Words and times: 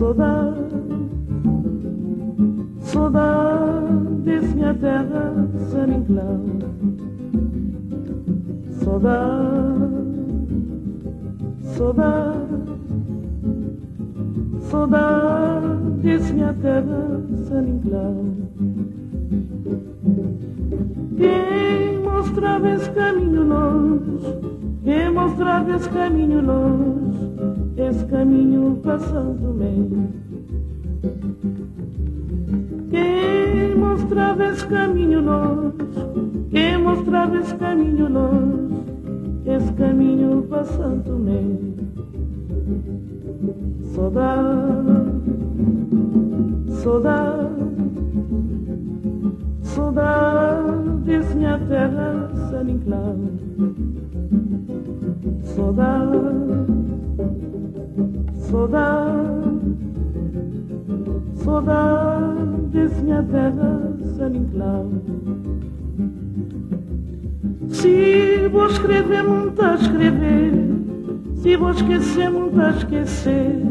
Saudade, 0.00 0.56
saudade, 2.80 4.54
minha 4.54 4.72
terra 4.72 5.46
sem 5.68 5.94
inclão. 5.94 6.40
Saudade, 8.82 9.90
saudade, 11.76 12.38
saudade, 14.70 16.32
minha 16.32 16.54
terra 16.54 17.20
sem 17.46 17.68
inclão. 17.68 18.36
Quem 21.18 22.02
mostrava 22.02 22.70
esse 22.70 22.90
caminho 22.92 23.46
longe, 23.46 24.38
quem 24.82 25.10
mostrava 25.12 25.76
esse 25.76 25.90
caminho 25.90 26.40
longe 26.40 27.09
esse 27.80 28.04
caminho 28.06 28.78
passando 28.82 29.54
meio. 29.54 30.08
Quem 32.90 33.74
mostrava 33.76 34.44
esse 34.44 34.66
caminho 34.66 35.22
nós, 35.22 35.72
quem 36.50 36.78
mostrava 36.78 37.38
esse 37.38 37.54
caminho 37.54 38.08
nós, 38.08 38.70
esse 39.46 39.72
caminho 39.72 40.42
passando 40.48 41.18
meio. 41.18 41.74
Saudade, 43.94 45.10
saudade, 46.82 47.50
saudades, 49.62 51.34
minha 51.34 51.58
terra 51.58 52.30
sem 52.50 52.70
enclave. 52.70 53.30
Saudade. 55.44 56.79
Se 67.68 68.48
vou 68.48 68.66
escrever, 68.66 69.22
muito 69.22 69.62
a 69.62 69.74
escrever, 69.74 70.52
se 71.36 71.56
vou 71.56 71.70
esquecer, 71.70 72.30
muito 72.30 72.60
a 72.60 72.70
esquecer, 72.70 73.62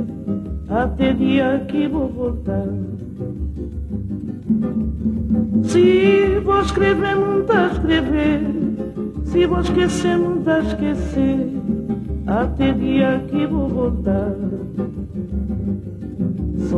até 0.70 1.14
dia 1.14 1.66
que 1.68 1.88
vou 1.88 2.08
voltar. 2.08 2.68
Se 5.64 6.40
vou 6.40 6.62
escrever, 6.62 7.16
muito 7.18 7.52
a 7.52 7.68
escrever, 7.68 8.42
se 9.26 9.46
vou 9.46 9.60
esquecer, 9.60 10.18
muito 10.18 10.50
a 10.50 10.60
esquecer, 10.60 11.50
até 12.26 12.72
dia 12.72 13.24
que 13.30 13.46
vou 13.46 13.68
voltar. 13.68 14.59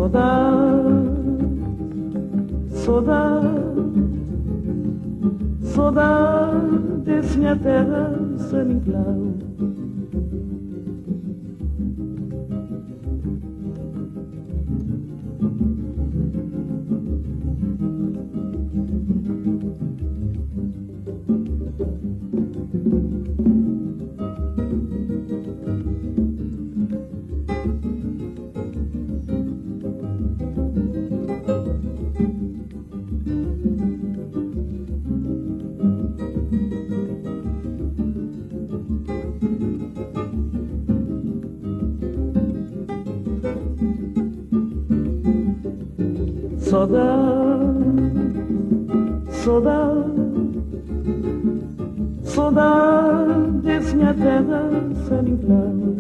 Soda, 0.02 0.82
soda, 2.74 3.42
soda, 5.62 6.52
desminha 7.06 7.56
terra, 7.56 8.12
sem 8.50 8.72
enclau. 8.72 9.31
Saudade, 46.82 47.06
saudade 49.30 50.12
Saudades, 52.24 53.94
minha 53.94 54.14
terra, 54.16 54.70
San 55.08 55.28
Inclau 55.28 55.92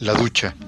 La 0.00 0.14
ducha. 0.14 0.61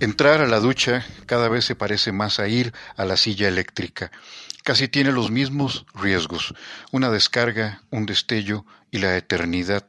Entrar 0.00 0.40
a 0.40 0.46
la 0.46 0.60
ducha 0.60 1.04
cada 1.26 1.48
vez 1.48 1.64
se 1.64 1.74
parece 1.74 2.12
más 2.12 2.38
a 2.38 2.46
ir 2.46 2.72
a 2.96 3.04
la 3.04 3.16
silla 3.16 3.48
eléctrica. 3.48 4.12
Casi 4.62 4.86
tiene 4.86 5.10
los 5.10 5.32
mismos 5.32 5.86
riesgos. 5.92 6.54
Una 6.92 7.10
descarga, 7.10 7.82
un 7.90 8.06
destello 8.06 8.64
y 8.92 8.98
la 8.98 9.16
eternidad 9.16 9.88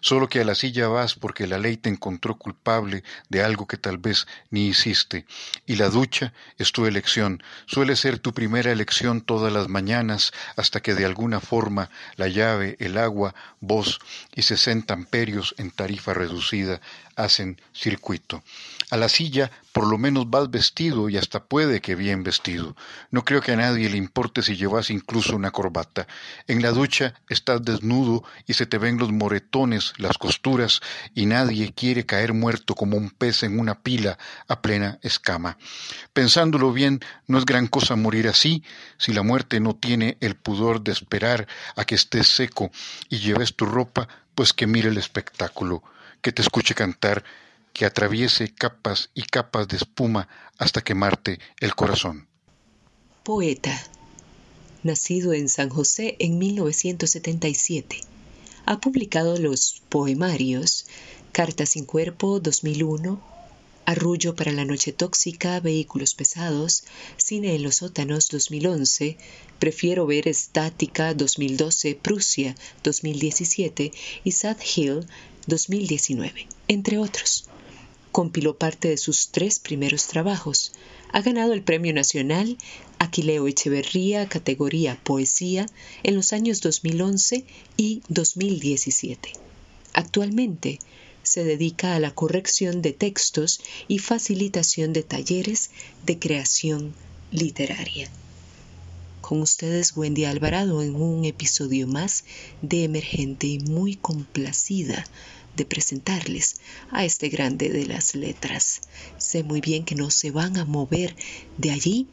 solo 0.00 0.28
que 0.28 0.40
a 0.40 0.44
la 0.44 0.54
silla 0.54 0.88
vas 0.88 1.14
porque 1.14 1.46
la 1.46 1.58
ley 1.58 1.76
te 1.76 1.88
encontró 1.88 2.36
culpable 2.36 3.04
de 3.28 3.42
algo 3.42 3.66
que 3.66 3.76
tal 3.76 3.98
vez 3.98 4.26
ni 4.50 4.68
hiciste, 4.68 5.26
y 5.66 5.76
la 5.76 5.88
ducha 5.88 6.32
es 6.58 6.72
tu 6.72 6.86
elección, 6.86 7.42
suele 7.66 7.96
ser 7.96 8.18
tu 8.18 8.32
primera 8.32 8.72
elección 8.72 9.20
todas 9.20 9.52
las 9.52 9.68
mañanas 9.68 10.32
hasta 10.56 10.80
que 10.80 10.94
de 10.94 11.04
alguna 11.04 11.40
forma 11.40 11.90
la 12.16 12.28
llave, 12.28 12.76
el 12.80 12.98
agua, 12.98 13.34
vos 13.60 14.00
y 14.34 14.42
sesenta 14.42 14.94
amperios 14.94 15.54
en 15.58 15.70
tarifa 15.70 16.14
reducida 16.14 16.80
hacen 17.16 17.60
circuito. 17.72 18.42
A 18.90 18.96
la 18.96 19.08
silla 19.08 19.50
por 19.72 19.86
lo 19.86 19.98
menos 19.98 20.28
vas 20.28 20.50
vestido 20.50 21.08
y 21.08 21.16
hasta 21.16 21.44
puede 21.44 21.80
que 21.80 21.94
bien 21.94 22.24
vestido. 22.24 22.76
No 23.10 23.24
creo 23.24 23.40
que 23.40 23.52
a 23.52 23.56
nadie 23.56 23.88
le 23.88 23.96
importe 23.96 24.42
si 24.42 24.56
llevas 24.56 24.90
incluso 24.90 25.36
una 25.36 25.52
corbata. 25.52 26.08
En 26.48 26.60
la 26.60 26.72
ducha 26.72 27.14
estás 27.28 27.64
desnudo 27.64 28.24
y 28.46 28.54
se 28.54 28.66
te 28.66 28.78
ven 28.78 28.98
los 28.98 29.12
moretones, 29.12 29.92
las 29.98 30.18
costuras, 30.18 30.80
y 31.14 31.26
nadie 31.26 31.72
quiere 31.72 32.04
caer 32.04 32.34
muerto 32.34 32.74
como 32.74 32.96
un 32.96 33.10
pez 33.10 33.44
en 33.44 33.60
una 33.60 33.80
pila 33.80 34.18
a 34.48 34.60
plena 34.60 34.98
escama. 35.02 35.56
Pensándolo 36.12 36.72
bien, 36.72 37.00
no 37.28 37.38
es 37.38 37.44
gran 37.44 37.68
cosa 37.68 37.94
morir 37.94 38.26
así, 38.26 38.64
si 38.98 39.12
la 39.12 39.22
muerte 39.22 39.60
no 39.60 39.76
tiene 39.76 40.16
el 40.20 40.34
pudor 40.34 40.82
de 40.82 40.92
esperar 40.92 41.46
a 41.76 41.84
que 41.84 41.94
estés 41.94 42.26
seco 42.26 42.70
y 43.08 43.18
lleves 43.18 43.54
tu 43.54 43.66
ropa, 43.66 44.08
pues 44.34 44.52
que 44.52 44.66
mire 44.66 44.88
el 44.88 44.98
espectáculo, 44.98 45.82
que 46.22 46.32
te 46.32 46.42
escuche 46.42 46.74
cantar 46.74 47.24
que 47.72 47.84
atraviese 47.84 48.52
capas 48.52 49.10
y 49.14 49.22
capas 49.22 49.68
de 49.68 49.76
espuma 49.76 50.28
hasta 50.58 50.82
quemarte 50.82 51.38
el 51.60 51.74
corazón. 51.74 52.28
Poeta. 53.22 53.78
nacido 54.82 55.34
en 55.34 55.48
San 55.48 55.68
José 55.68 56.16
en 56.18 56.38
1977. 56.38 58.00
Ha 58.66 58.80
publicado 58.80 59.36
los 59.36 59.82
poemarios 59.88 60.86
Cartas 61.32 61.70
sin 61.70 61.84
Cuerpo 61.84 62.40
2001, 62.40 63.20
Arrullo 63.84 64.34
para 64.34 64.52
la 64.52 64.64
Noche 64.64 64.92
Tóxica, 64.92 65.60
Vehículos 65.60 66.14
Pesados, 66.14 66.84
Cine 67.16 67.54
en 67.54 67.62
los 67.62 67.76
Sótanos 67.76 68.28
2011, 68.30 69.18
Prefiero 69.58 70.06
ver 70.06 70.26
Estática 70.26 71.12
2012, 71.12 71.94
Prusia 71.94 72.54
2017 72.82 73.92
y 74.24 74.32
Sad 74.32 74.56
Hill 74.74 75.06
2019, 75.46 76.48
entre 76.68 76.98
otros. 76.98 77.49
Compiló 78.12 78.56
parte 78.56 78.88
de 78.88 78.96
sus 78.96 79.28
tres 79.28 79.58
primeros 79.58 80.06
trabajos. 80.06 80.72
Ha 81.12 81.20
ganado 81.22 81.52
el 81.52 81.62
Premio 81.62 81.92
Nacional 81.94 82.58
Aquileo 82.98 83.46
Echeverría, 83.46 84.28
categoría 84.28 85.00
Poesía, 85.02 85.66
en 86.02 86.16
los 86.16 86.32
años 86.32 86.60
2011 86.60 87.44
y 87.76 88.02
2017. 88.08 89.32
Actualmente 89.92 90.78
se 91.22 91.44
dedica 91.44 91.94
a 91.94 92.00
la 92.00 92.14
corrección 92.14 92.82
de 92.82 92.92
textos 92.92 93.60
y 93.88 93.98
facilitación 93.98 94.92
de 94.92 95.02
talleres 95.02 95.70
de 96.04 96.18
creación 96.18 96.94
literaria. 97.30 98.10
Con 99.20 99.42
ustedes 99.42 99.96
Wendy 99.96 100.24
Alvarado 100.24 100.82
en 100.82 100.96
un 100.96 101.24
episodio 101.24 101.86
más 101.86 102.24
de 102.62 102.84
Emergente 102.84 103.46
y 103.46 103.60
muy 103.60 103.94
complacida 103.94 105.06
de 105.56 105.64
presentarles 105.64 106.56
a 106.90 107.04
este 107.04 107.28
grande 107.28 107.68
de 107.70 107.86
las 107.86 108.14
letras. 108.14 108.82
Sé 109.18 109.42
muy 109.42 109.60
bien 109.60 109.84
que 109.84 109.94
no 109.94 110.10
se 110.10 110.30
van 110.30 110.56
a 110.56 110.64
mover 110.64 111.16
de 111.58 111.70
allí 111.70 112.06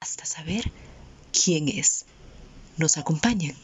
hasta 0.00 0.24
saber 0.24 0.70
quién 1.32 1.68
es. 1.68 2.04
¿Nos 2.76 2.96
acompañan? 2.96 3.56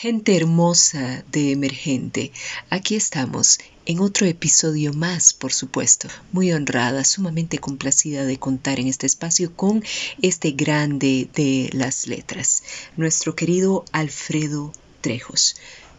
Gente 0.00 0.34
hermosa 0.34 1.24
de 1.30 1.52
Emergente, 1.52 2.32
aquí 2.70 2.94
estamos 2.94 3.58
en 3.84 4.00
otro 4.00 4.26
episodio 4.26 4.94
más, 4.94 5.34
por 5.34 5.52
supuesto. 5.52 6.08
Muy 6.32 6.52
honrada, 6.52 7.04
sumamente 7.04 7.58
complacida 7.58 8.24
de 8.24 8.38
contar 8.38 8.80
en 8.80 8.86
este 8.86 9.06
espacio 9.06 9.54
con 9.54 9.84
este 10.22 10.52
grande 10.52 11.28
de 11.34 11.68
las 11.74 12.06
letras, 12.06 12.62
nuestro 12.96 13.36
querido 13.36 13.84
Alfredo 13.92 14.72
Trejos. 15.02 15.56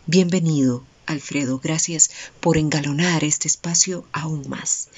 Bienvenido, 0.07 0.83
Alfredo, 1.11 1.59
gracias 1.59 2.09
por 2.39 2.57
engalonar 2.57 3.23
este 3.23 3.47
espacio 3.47 4.05
aún 4.13 4.47
más. 4.47 4.89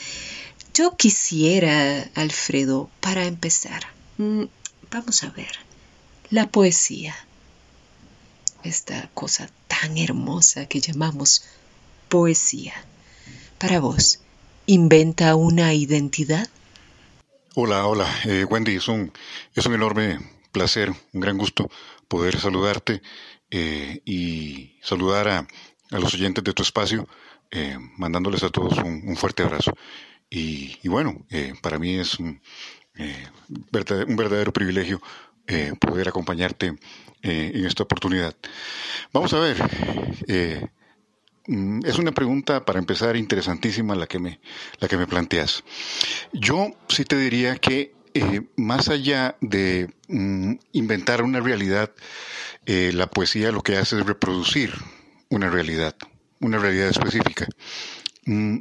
Yo 0.74 0.96
quisiera, 0.96 2.10
Alfredo, 2.16 2.90
para 3.00 3.26
empezar, 3.26 3.84
mm, 4.18 4.44
vamos 4.92 5.24
a 5.24 5.30
ver, 5.32 5.58
la 6.30 6.48
poesía 6.50 7.16
esta 8.64 9.10
cosa 9.14 9.50
tan 9.68 9.98
hermosa 9.98 10.68
que 10.68 10.80
llamamos 10.80 11.44
poesía. 12.10 12.74
Para 13.58 13.80
vos, 13.80 14.20
¿inventa 14.66 15.36
una 15.36 15.74
identidad? 15.74 16.48
Hola, 17.56 17.86
hola, 17.86 18.08
eh, 18.26 18.46
Wendy, 18.46 18.76
es 18.76 18.88
un, 18.88 19.12
es 19.54 19.66
un 19.66 19.74
enorme 19.74 20.20
placer, 20.52 20.94
un 21.12 21.22
gran 21.22 21.38
gusto 21.38 21.70
poder 22.08 22.40
saludarte 22.40 23.02
eh, 23.52 24.02
y 24.06 24.78
saludar 24.82 25.28
a, 25.28 25.48
los 26.00 26.14
oyentes 26.14 26.44
de 26.44 26.54
tu 26.54 26.64
espacio, 26.64 27.08
eh, 27.52 27.78
mandándoles 27.98 28.44
a 28.44 28.50
todos 28.50 28.78
un, 28.80 29.16
fuerte 29.16 29.44
abrazo. 29.44 29.74
Y, 30.30 30.88
bueno, 30.88 31.26
para 31.62 31.78
mí 31.78 32.00
es 32.00 32.18
un, 32.20 32.42
un 32.98 34.16
verdadero 34.16 34.52
privilegio 34.52 35.00
poder 35.80 36.08
acompañarte 36.08 36.76
eh, 37.26 37.52
en 37.56 37.66
esta 37.66 37.84
oportunidad. 37.84 38.36
Vamos 39.14 39.34
a 39.34 39.40
ver. 39.40 39.56
Eh, 40.28 40.68
mm, 41.48 41.86
es 41.86 41.98
una 41.98 42.12
pregunta 42.12 42.66
para 42.66 42.80
empezar 42.80 43.16
interesantísima 43.16 43.96
la 43.96 44.08
que 44.08 44.20
me, 44.20 44.42
la 44.80 44.90
que 44.90 44.98
me 44.98 45.08
planteas. 45.08 45.64
Yo 46.34 46.72
sí 46.90 47.06
te 47.06 47.16
diría 47.16 47.56
que 47.56 47.94
eh, 48.14 48.42
más 48.58 48.90
allá 48.90 49.38
de 49.40 49.90
mm, 50.10 50.56
inventar 50.74 51.24
una 51.24 51.40
realidad, 51.40 51.92
la 52.66 53.08
poesía 53.08 53.52
lo 53.52 53.62
que 53.62 53.76
hace 53.78 54.00
es 54.00 54.06
reproducir 54.06 54.74
una 55.34 55.50
realidad, 55.50 55.96
una 56.40 56.60
realidad 56.60 56.90
específica. 56.90 57.48
Mm, 58.26 58.60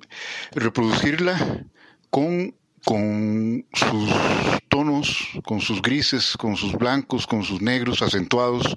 reproducirla 0.52 1.66
con 2.10 2.54
con 2.84 3.64
sus 3.72 4.10
tonos, 4.68 5.28
con 5.44 5.60
sus 5.60 5.80
grises, 5.82 6.36
con 6.36 6.56
sus 6.56 6.72
blancos, 6.72 7.28
con 7.28 7.44
sus 7.44 7.62
negros 7.62 8.02
acentuados, 8.02 8.74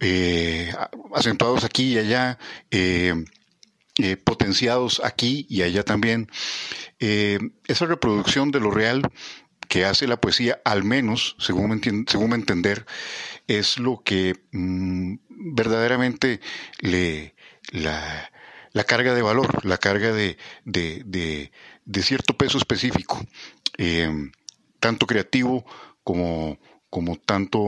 eh, 0.00 0.72
acentuados 1.14 1.64
aquí 1.64 1.92
y 1.92 1.98
allá, 1.98 2.38
eh, 2.70 3.12
eh, 3.98 4.16
potenciados 4.16 5.02
aquí 5.04 5.46
y 5.50 5.62
allá 5.62 5.82
también. 5.82 6.30
esa 6.98 7.84
reproducción 7.84 8.50
de 8.52 8.60
lo 8.60 8.70
real 8.70 9.02
que 9.76 9.84
hace 9.84 10.06
la 10.06 10.18
poesía, 10.18 10.58
al 10.64 10.84
menos, 10.84 11.36
según 11.38 11.82
según 12.08 12.30
me 12.30 12.36
entender, 12.36 12.86
es 13.46 13.76
lo 13.76 14.00
que 14.02 14.34
mm, 14.50 15.16
verdaderamente 15.28 16.40
le 16.78 17.34
la, 17.72 18.30
la 18.72 18.84
carga 18.84 19.12
de 19.12 19.20
valor, 19.20 19.66
la 19.66 19.76
carga 19.76 20.14
de, 20.14 20.38
de, 20.64 21.50
de, 21.84 22.02
cierto 22.02 22.38
peso 22.38 22.56
específico, 22.56 23.22
eh, 23.76 24.10
tanto 24.80 25.06
creativo 25.06 25.66
como, 26.02 26.58
como 26.88 27.16
tanto 27.16 27.58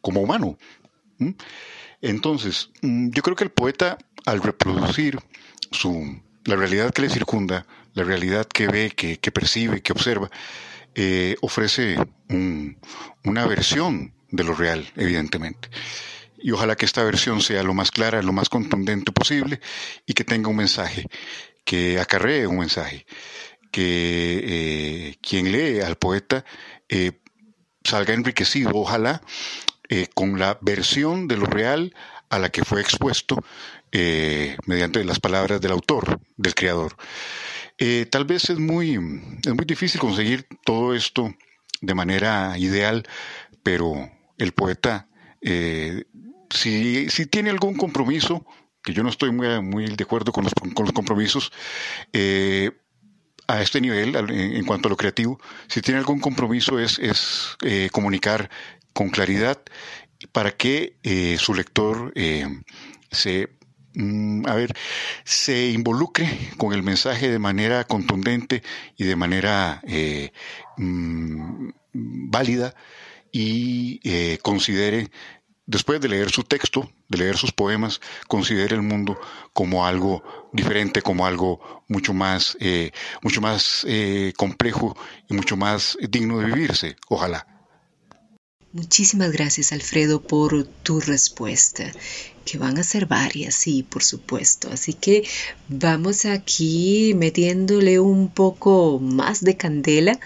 como 0.00 0.20
humano. 0.22 0.58
Entonces, 2.00 2.70
mm, 2.82 3.10
yo 3.10 3.22
creo 3.22 3.36
que 3.36 3.44
el 3.44 3.52
poeta, 3.52 3.96
al 4.26 4.42
reproducir 4.42 5.20
su, 5.70 6.20
la 6.46 6.56
realidad 6.56 6.92
que 6.92 7.02
le 7.02 7.10
circunda, 7.10 7.64
la 7.94 8.04
realidad 8.04 8.46
que 8.46 8.66
ve, 8.68 8.90
que, 8.90 9.32
percibe, 9.32 9.82
que 9.82 9.92
observa, 9.92 10.30
eh, 10.94 11.36
ofrece 11.40 11.96
una 12.28 13.46
versión 13.46 14.14
de 14.30 14.44
lo 14.44 14.54
real, 14.54 14.90
evidentemente 14.96 15.68
y 16.42 16.50
ojalá 16.50 16.74
que 16.74 16.86
esta 16.86 17.04
versión 17.04 17.40
sea 17.40 17.62
lo 17.62 17.72
más 17.72 17.90
clara, 17.90 18.20
lo 18.20 18.32
más 18.32 18.48
contundente 18.48 19.12
posible 19.12 19.60
y 20.06 20.12
que 20.12 20.24
tenga 20.24 20.48
un 20.48 20.56
mensaje, 20.56 21.06
que 21.64 22.00
acarree 22.00 22.48
un 22.48 22.58
mensaje, 22.58 23.06
que 23.70 24.40
eh, 24.44 25.16
quien 25.22 25.52
lee 25.52 25.80
al 25.80 25.96
poeta 25.96 26.44
eh, 26.88 27.12
salga 27.84 28.12
enriquecido, 28.12 28.70
ojalá, 28.74 29.22
con 30.14 30.38
la 30.38 30.58
versión 30.62 31.28
de 31.28 31.36
lo 31.36 31.44
real 31.44 31.94
a 32.30 32.38
la 32.38 32.48
que 32.48 32.64
fue 32.64 32.80
expuesto 32.80 33.44
mediante 34.66 35.04
las 35.04 35.20
palabras 35.20 35.60
del 35.60 35.72
autor, 35.72 36.18
del 36.36 36.54
creador. 36.54 36.96
Tal 38.10 38.24
vez 38.24 38.50
es 38.50 38.58
muy, 38.58 38.94
es 39.44 39.54
muy 39.54 39.64
difícil 39.64 40.00
conseguir 40.00 40.46
todo 40.64 40.94
esto 40.94 41.34
de 41.80 41.94
manera 41.94 42.56
ideal, 42.58 43.02
pero 43.62 44.10
el 44.38 44.52
poeta 44.52 45.08
si, 46.52 47.08
si 47.08 47.26
tiene 47.26 47.50
algún 47.50 47.74
compromiso, 47.76 48.44
que 48.82 48.92
yo 48.92 49.02
no 49.02 49.08
estoy 49.08 49.32
muy, 49.32 49.60
muy 49.60 49.86
de 49.86 50.04
acuerdo 50.04 50.32
con 50.32 50.44
los, 50.44 50.52
con 50.54 50.84
los 50.84 50.92
compromisos, 50.92 51.52
eh, 52.12 52.72
a 53.48 53.60
este 53.60 53.80
nivel, 53.80 54.14
en, 54.14 54.64
cuanto 54.64 54.88
a 54.88 54.90
lo 54.90 54.96
creativo, 54.96 55.40
si 55.66 55.82
tiene 55.82 55.98
algún 55.98 56.20
compromiso 56.20 56.78
es, 56.78 56.98
es 56.98 57.56
eh, 57.62 57.88
comunicar 57.90 58.48
con 58.92 59.10
claridad 59.10 59.60
para 60.30 60.52
que 60.52 60.96
eh, 61.02 61.36
su 61.38 61.52
lector 61.52 62.12
se 63.10 63.48
a 64.46 64.54
ver, 64.54 64.74
se 65.24 65.70
involucre 65.70 66.50
con 66.56 66.72
el 66.72 66.82
mensaje 66.82 67.30
de 67.30 67.38
manera 67.38 67.84
contundente 67.84 68.62
y 68.96 69.04
de 69.04 69.16
manera 69.16 69.82
mm, 70.76 71.70
válida 71.92 72.74
y 73.32 74.38
considere 74.38 75.10
después 75.66 76.00
de 76.00 76.08
leer 76.08 76.30
su 76.30 76.44
texto, 76.44 76.90
de 77.08 77.18
leer 77.18 77.36
sus 77.36 77.52
poemas, 77.52 78.00
considere 78.28 78.74
el 78.74 78.82
mundo 78.82 79.18
como 79.52 79.86
algo 79.86 80.22
diferente, 80.52 81.02
como 81.02 81.26
algo 81.26 81.84
mucho 81.88 82.12
más, 82.12 82.56
eh, 82.60 82.92
mucho 83.22 83.40
más 83.40 83.84
eh, 83.88 84.32
complejo 84.36 84.96
y 85.28 85.34
mucho 85.34 85.56
más 85.56 85.96
digno 86.08 86.38
de 86.38 86.46
vivirse, 86.46 86.96
ojalá. 87.08 87.46
Muchísimas 88.72 89.32
gracias 89.32 89.72
Alfredo 89.72 90.22
por 90.22 90.64
tu 90.64 91.00
respuesta. 91.00 91.92
Que 92.44 92.58
van 92.58 92.78
a 92.78 92.82
ser 92.82 93.06
varias, 93.06 93.54
sí, 93.54 93.82
por 93.82 94.02
supuesto. 94.02 94.68
Así 94.72 94.94
que 94.94 95.24
vamos 95.68 96.24
aquí 96.24 97.14
metiéndole 97.16 98.00
un 98.00 98.28
poco 98.28 98.98
más 99.00 99.42
de 99.42 99.56
candela 99.56 100.18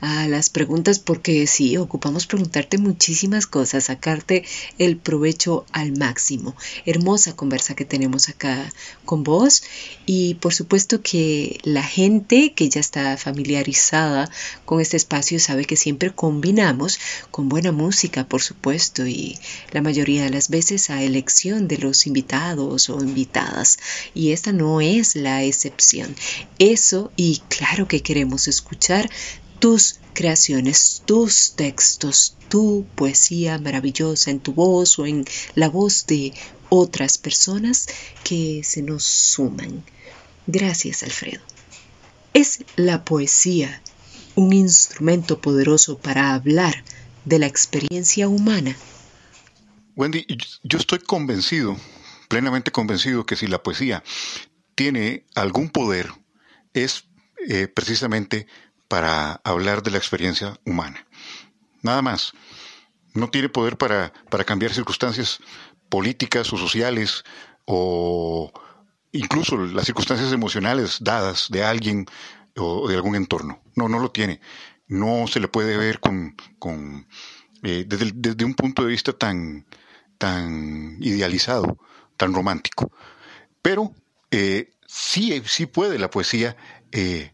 a 0.00 0.28
las 0.28 0.50
preguntas 0.50 0.98
porque 0.98 1.46
sí, 1.46 1.76
ocupamos 1.76 2.26
preguntarte 2.26 2.78
muchísimas 2.78 3.46
cosas, 3.46 3.84
sacarte 3.84 4.44
el 4.78 4.96
provecho 4.96 5.64
al 5.72 5.96
máximo. 5.96 6.54
Hermosa 6.86 7.36
conversa 7.36 7.74
que 7.74 7.84
tenemos 7.84 8.28
acá 8.28 8.72
con 9.04 9.22
vos 9.22 9.62
y 10.06 10.34
por 10.34 10.54
supuesto 10.54 11.02
que 11.02 11.58
la 11.62 11.82
gente 11.82 12.52
que 12.54 12.68
ya 12.68 12.80
está 12.80 13.16
familiarizada 13.16 14.30
con 14.64 14.80
este 14.80 14.96
espacio 14.96 15.38
sabe 15.40 15.64
que 15.64 15.76
siempre 15.76 16.12
combinamos 16.14 16.98
con 17.30 17.48
buena 17.48 17.72
música, 17.72 18.26
por 18.26 18.42
supuesto, 18.42 19.06
y 19.06 19.38
la 19.72 19.82
mayoría 19.82 20.24
de 20.24 20.30
las 20.30 20.48
veces 20.48 20.90
a 20.90 21.02
elección 21.02 21.61
de 21.68 21.78
los 21.78 22.06
invitados 22.06 22.88
o 22.90 23.00
invitadas 23.00 23.78
y 24.14 24.32
esta 24.32 24.52
no 24.52 24.80
es 24.80 25.16
la 25.16 25.44
excepción. 25.44 26.14
Eso 26.58 27.12
y 27.16 27.42
claro 27.48 27.88
que 27.88 28.00
queremos 28.00 28.48
escuchar 28.48 29.08
tus 29.58 30.00
creaciones, 30.12 31.02
tus 31.06 31.52
textos, 31.52 32.36
tu 32.48 32.84
poesía 32.94 33.58
maravillosa 33.58 34.30
en 34.30 34.40
tu 34.40 34.52
voz 34.52 34.98
o 34.98 35.06
en 35.06 35.24
la 35.54 35.68
voz 35.68 36.06
de 36.06 36.32
otras 36.68 37.18
personas 37.18 37.86
que 38.24 38.62
se 38.64 38.82
nos 38.82 39.04
suman. 39.04 39.84
Gracias, 40.46 41.02
Alfredo. 41.02 41.40
¿Es 42.34 42.64
la 42.76 43.04
poesía 43.04 43.82
un 44.34 44.52
instrumento 44.52 45.40
poderoso 45.40 45.98
para 45.98 46.34
hablar 46.34 46.82
de 47.24 47.38
la 47.38 47.46
experiencia 47.46 48.28
humana? 48.28 48.76
Wendy, 49.94 50.26
yo 50.62 50.78
estoy 50.78 51.00
convencido, 51.00 51.76
plenamente 52.28 52.70
convencido, 52.70 53.26
que 53.26 53.36
si 53.36 53.46
la 53.46 53.62
poesía 53.62 54.02
tiene 54.74 55.26
algún 55.34 55.70
poder, 55.70 56.10
es 56.72 57.04
eh, 57.48 57.68
precisamente 57.68 58.46
para 58.88 59.40
hablar 59.44 59.82
de 59.82 59.90
la 59.90 59.98
experiencia 59.98 60.58
humana. 60.64 61.06
Nada 61.82 62.02
más. 62.02 62.32
No 63.14 63.28
tiene 63.28 63.50
poder 63.50 63.76
para, 63.76 64.12
para 64.30 64.44
cambiar 64.44 64.72
circunstancias 64.72 65.38
políticas 65.90 66.50
o 66.52 66.56
sociales 66.56 67.24
o 67.66 68.50
incluso 69.12 69.58
las 69.58 69.84
circunstancias 69.84 70.32
emocionales 70.32 70.96
dadas 71.00 71.48
de 71.50 71.62
alguien 71.62 72.06
o 72.56 72.88
de 72.88 72.94
algún 72.94 73.16
entorno. 73.16 73.62
No, 73.76 73.88
no 73.88 73.98
lo 73.98 74.10
tiene. 74.10 74.40
No 74.86 75.26
se 75.26 75.40
le 75.40 75.48
puede 75.48 75.76
ver 75.76 76.00
con, 76.00 76.34
con 76.58 77.06
eh, 77.62 77.84
desde, 77.86 78.12
desde, 78.14 78.44
un 78.44 78.54
punto 78.54 78.82
de 78.82 78.88
vista 78.88 79.12
tan, 79.12 79.66
tan 80.22 80.98
idealizado, 81.00 81.78
tan 82.16 82.32
romántico. 82.32 82.92
Pero 83.60 83.92
eh, 84.30 84.70
sí, 84.86 85.42
sí 85.46 85.66
puede 85.66 85.98
la 85.98 86.10
poesía 86.10 86.56
eh, 86.92 87.32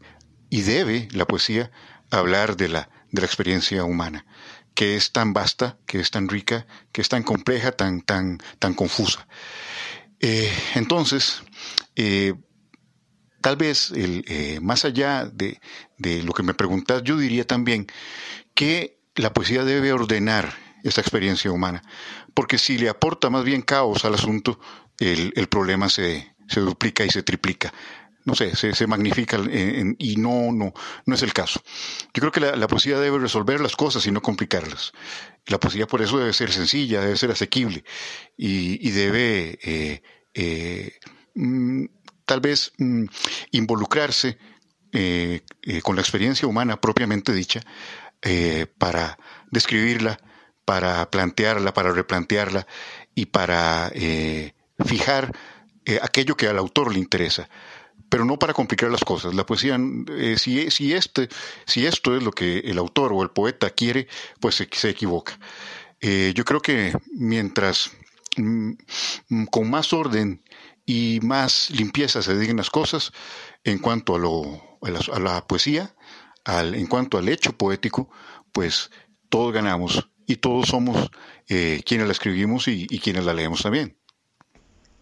y 0.48 0.62
debe 0.62 1.06
la 1.12 1.26
poesía 1.26 1.70
hablar 2.10 2.56
de 2.56 2.68
la, 2.68 2.88
de 3.10 3.20
la 3.20 3.26
experiencia 3.26 3.84
humana, 3.84 4.24
que 4.72 4.96
es 4.96 5.12
tan 5.12 5.34
vasta, 5.34 5.76
que 5.84 6.00
es 6.00 6.10
tan 6.10 6.30
rica, 6.30 6.66
que 6.90 7.02
es 7.02 7.10
tan 7.10 7.24
compleja, 7.24 7.72
tan, 7.72 8.00
tan, 8.00 8.38
tan 8.58 8.72
confusa. 8.72 9.28
Eh, 10.20 10.50
entonces, 10.74 11.42
tal 13.42 13.56
vez 13.56 13.92
más 14.62 14.86
allá 14.86 15.26
de, 15.26 15.60
de 15.98 16.22
lo 16.22 16.32
que 16.32 16.42
me 16.42 16.54
preguntas, 16.54 17.02
yo 17.04 17.18
diría 17.18 17.46
también 17.46 17.86
que 18.54 18.98
la 19.14 19.34
poesía 19.34 19.64
debe 19.64 19.92
ordenar 19.92 20.67
esa 20.84 21.00
experiencia 21.00 21.50
humana. 21.50 21.82
Porque 22.34 22.58
si 22.58 22.78
le 22.78 22.88
aporta 22.88 23.30
más 23.30 23.44
bien 23.44 23.62
caos 23.62 24.04
al 24.04 24.14
asunto, 24.14 24.58
el, 24.98 25.48
problema 25.48 25.88
se, 25.88 26.34
duplica 26.56 27.04
y 27.04 27.10
se 27.10 27.22
triplica. 27.22 27.72
No 28.24 28.34
sé, 28.34 28.54
se, 28.56 28.86
magnifica 28.86 29.38
y 29.98 30.16
no, 30.16 30.52
no, 30.52 30.74
no 31.06 31.14
es 31.14 31.22
el 31.22 31.32
caso. 31.32 31.62
Yo 32.12 32.20
creo 32.20 32.32
que 32.32 32.40
la, 32.40 32.68
poesía 32.68 32.98
debe 32.98 33.18
resolver 33.18 33.60
las 33.60 33.74
cosas 33.74 34.06
y 34.06 34.10
no 34.10 34.20
complicarlas. 34.20 34.92
La 35.46 35.58
poesía 35.58 35.86
por 35.86 36.02
eso 36.02 36.18
debe 36.18 36.32
ser 36.34 36.52
sencilla, 36.52 37.00
debe 37.00 37.16
ser 37.16 37.30
asequible 37.30 37.84
y, 38.36 38.90
debe 38.90 39.58
eh, 39.62 40.02
eh, 40.34 40.98
mm, 41.34 41.86
tal 42.26 42.40
vez 42.40 42.72
mm, 42.76 43.04
involucrarse 43.52 44.36
eh, 44.92 45.40
con 45.82 45.96
la 45.96 46.02
experiencia 46.02 46.46
humana 46.46 46.80
propiamente 46.80 47.32
dicha 47.32 47.62
para 48.78 49.16
describirla 49.50 50.18
para 50.68 51.10
plantearla, 51.10 51.72
para 51.72 51.92
replantearla 51.92 52.66
y 53.14 53.24
para 53.24 53.90
eh, 53.94 54.52
fijar 54.84 55.34
eh, 55.86 55.98
aquello 56.02 56.36
que 56.36 56.46
al 56.46 56.58
autor 56.58 56.92
le 56.92 56.98
interesa 56.98 57.48
pero 58.10 58.26
no 58.26 58.38
para 58.38 58.52
complicar 58.52 58.90
las 58.90 59.04
cosas. 59.04 59.34
La 59.34 59.46
poesía, 59.46 59.78
eh, 60.10 60.36
si, 60.38 60.92
este, 60.92 61.28
si 61.66 61.86
esto 61.86 62.14
es 62.16 62.22
lo 62.22 62.32
que 62.32 62.58
el 62.58 62.76
autor 62.76 63.12
o 63.14 63.22
el 63.22 63.30
poeta 63.30 63.70
quiere, 63.70 64.08
pues 64.40 64.56
se, 64.56 64.90
equivoca. 64.90 65.38
yo 66.00 66.44
creo 66.44 66.60
que 66.60 66.94
mientras 67.12 67.90
mm, 68.36 69.44
con 69.50 69.70
más 69.70 69.92
orden 69.94 70.42
y 70.86 71.20
más 71.22 71.70
limpieza 71.70 72.22
se 72.22 72.38
digan 72.38 72.56
las 72.56 72.70
cosas, 72.70 73.12
en 73.64 73.78
cuanto 73.78 74.16
a, 74.16 74.18
lo, 74.18 74.78
a, 74.82 75.18
la, 75.18 75.46
poesía, 75.46 75.94
al, 76.44 76.74
en 76.74 76.86
cuanto 76.86 77.18
al 77.18 77.28
hecho 77.28 77.52
poético, 77.52 78.10
pues 78.52 78.90
todos 79.28 79.52
ganamos 79.52 80.08
y 80.28 80.36
todos 80.36 80.68
somos 80.68 81.10
eh, 81.48 81.82
quienes 81.84 82.06
la 82.06 82.12
escribimos 82.12 82.68
y, 82.68 82.86
quienes 83.00 83.24
la 83.24 83.34
leemos 83.34 83.62
también. 83.62 83.96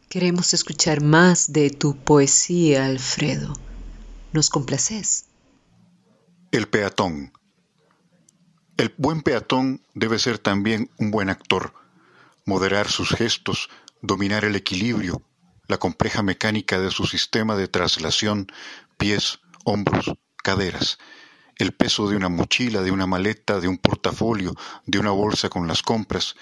Queremos 0.09 0.55
escuchar 0.55 1.03
más 1.03 1.53
de 1.53 1.69
tu 1.71 1.97
poesía, 1.97 2.87
Alfredo. 2.87 3.53
¿Nos 4.33 4.49
complaces? 4.49 5.27
El 6.53 6.69
peatón. 6.69 7.33
El 8.77 8.95
buen 8.97 9.23
peatón 9.23 9.83
debe 9.95 10.21
ser 10.21 10.39
también 10.39 10.91
un 10.97 11.11
buen 11.11 11.29
actor, 11.29 11.75
moderar 12.45 12.89
sus 12.89 13.11
gestos, 13.11 13.69
dominar 14.03 14.45
el 14.45 14.55
equilibrio, 14.55 15.23
la 15.67 15.79
compleja 15.79 16.23
mecánica 16.23 16.79
de 16.79 16.93
su 16.93 17.05
sistema 17.05 17.57
de 17.57 17.67
traslación, 17.67 18.47
pies, 18.97 19.41
hombros, 19.65 20.13
caderas 20.45 20.99
el 21.59 21.73
peso 21.73 22.09
de 22.09 22.17
una 22.17 22.29
mochila, 22.29 22.83
de 22.83 22.91
una 22.91 23.07
maleta, 23.07 23.61
de 23.61 23.69
un 23.69 23.79
portafolio, 23.79 24.55
de 24.85 24.99
una 24.99 25.11
bolsa 25.11 25.49
con 25.49 25.67
las 25.67 25.83
compras. 25.83 26.35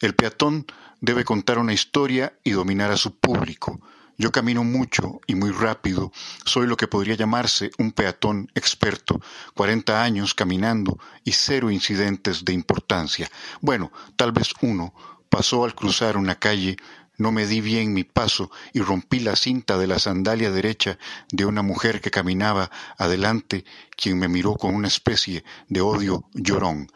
El 0.00 0.14
peatón 0.14 0.66
debe 1.00 1.24
contar 1.24 1.58
una 1.58 1.72
historia 1.72 2.32
y 2.44 2.50
dominar 2.50 2.90
a 2.90 2.96
su 2.96 3.14
público. 3.16 3.80
Yo 4.20 4.32
camino 4.32 4.64
mucho 4.64 5.20
y 5.28 5.36
muy 5.36 5.52
rápido, 5.52 6.10
soy 6.44 6.66
lo 6.66 6.76
que 6.76 6.88
podría 6.88 7.14
llamarse 7.14 7.70
un 7.78 7.92
peatón 7.92 8.50
experto, 8.56 9.20
cuarenta 9.54 10.02
años 10.02 10.34
caminando 10.34 10.98
y 11.22 11.32
cero 11.32 11.70
incidentes 11.70 12.44
de 12.44 12.52
importancia. 12.52 13.30
Bueno, 13.60 13.92
tal 14.16 14.32
vez 14.32 14.52
uno 14.60 14.92
pasó 15.28 15.64
al 15.64 15.76
cruzar 15.76 16.16
una 16.16 16.34
calle 16.34 16.76
no 17.18 17.32
medí 17.32 17.60
bien 17.60 17.92
mi 17.92 18.04
paso 18.04 18.50
y 18.72 18.80
rompí 18.80 19.20
la 19.20 19.36
cinta 19.36 19.76
de 19.76 19.86
la 19.86 19.98
sandalia 19.98 20.50
derecha 20.50 20.98
de 21.30 21.44
una 21.44 21.62
mujer 21.62 22.00
que 22.00 22.10
caminaba 22.10 22.70
adelante, 22.96 23.64
quien 23.96 24.18
me 24.18 24.28
miró 24.28 24.54
con 24.54 24.74
una 24.74 24.88
especie 24.88 25.44
de 25.68 25.80
odio 25.80 26.24
llorón. 26.32 26.90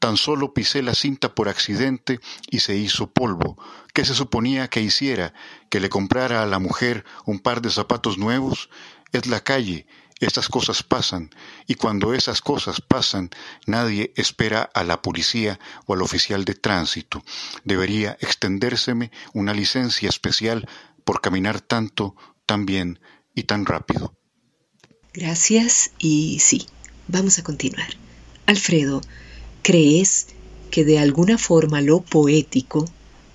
Tan 0.00 0.16
solo 0.16 0.54
pisé 0.54 0.82
la 0.82 0.94
cinta 0.94 1.34
por 1.34 1.48
accidente 1.48 2.20
y 2.48 2.60
se 2.60 2.74
hizo 2.74 3.10
polvo. 3.10 3.58
¿Qué 3.92 4.04
se 4.04 4.14
suponía 4.14 4.68
que 4.68 4.80
hiciera? 4.80 5.34
¿Que 5.68 5.78
le 5.78 5.88
comprara 5.88 6.42
a 6.42 6.46
la 6.46 6.58
mujer 6.58 7.04
un 7.26 7.38
par 7.38 7.60
de 7.60 7.70
zapatos 7.70 8.16
nuevos? 8.18 8.70
Es 9.12 9.26
la 9.26 9.40
calle, 9.40 9.86
estas 10.20 10.48
cosas 10.48 10.82
pasan 10.82 11.30
y 11.66 11.74
cuando 11.74 12.14
esas 12.14 12.42
cosas 12.42 12.80
pasan 12.80 13.30
nadie 13.66 14.12
espera 14.16 14.62
a 14.74 14.84
la 14.84 15.02
policía 15.02 15.58
o 15.86 15.94
al 15.94 16.02
oficial 16.02 16.44
de 16.44 16.54
tránsito. 16.54 17.24
Debería 17.64 18.16
extendérseme 18.20 19.10
una 19.32 19.54
licencia 19.54 20.08
especial 20.08 20.68
por 21.04 21.20
caminar 21.20 21.60
tanto, 21.60 22.14
tan 22.46 22.66
bien 22.66 23.00
y 23.34 23.44
tan 23.44 23.64
rápido. 23.64 24.14
Gracias 25.12 25.90
y 25.98 26.38
sí, 26.40 26.66
vamos 27.08 27.38
a 27.38 27.42
continuar. 27.42 27.88
Alfredo, 28.46 29.00
¿crees 29.62 30.28
que 30.70 30.84
de 30.84 30.98
alguna 30.98 31.38
forma 31.38 31.80
lo 31.80 32.00
poético 32.00 32.84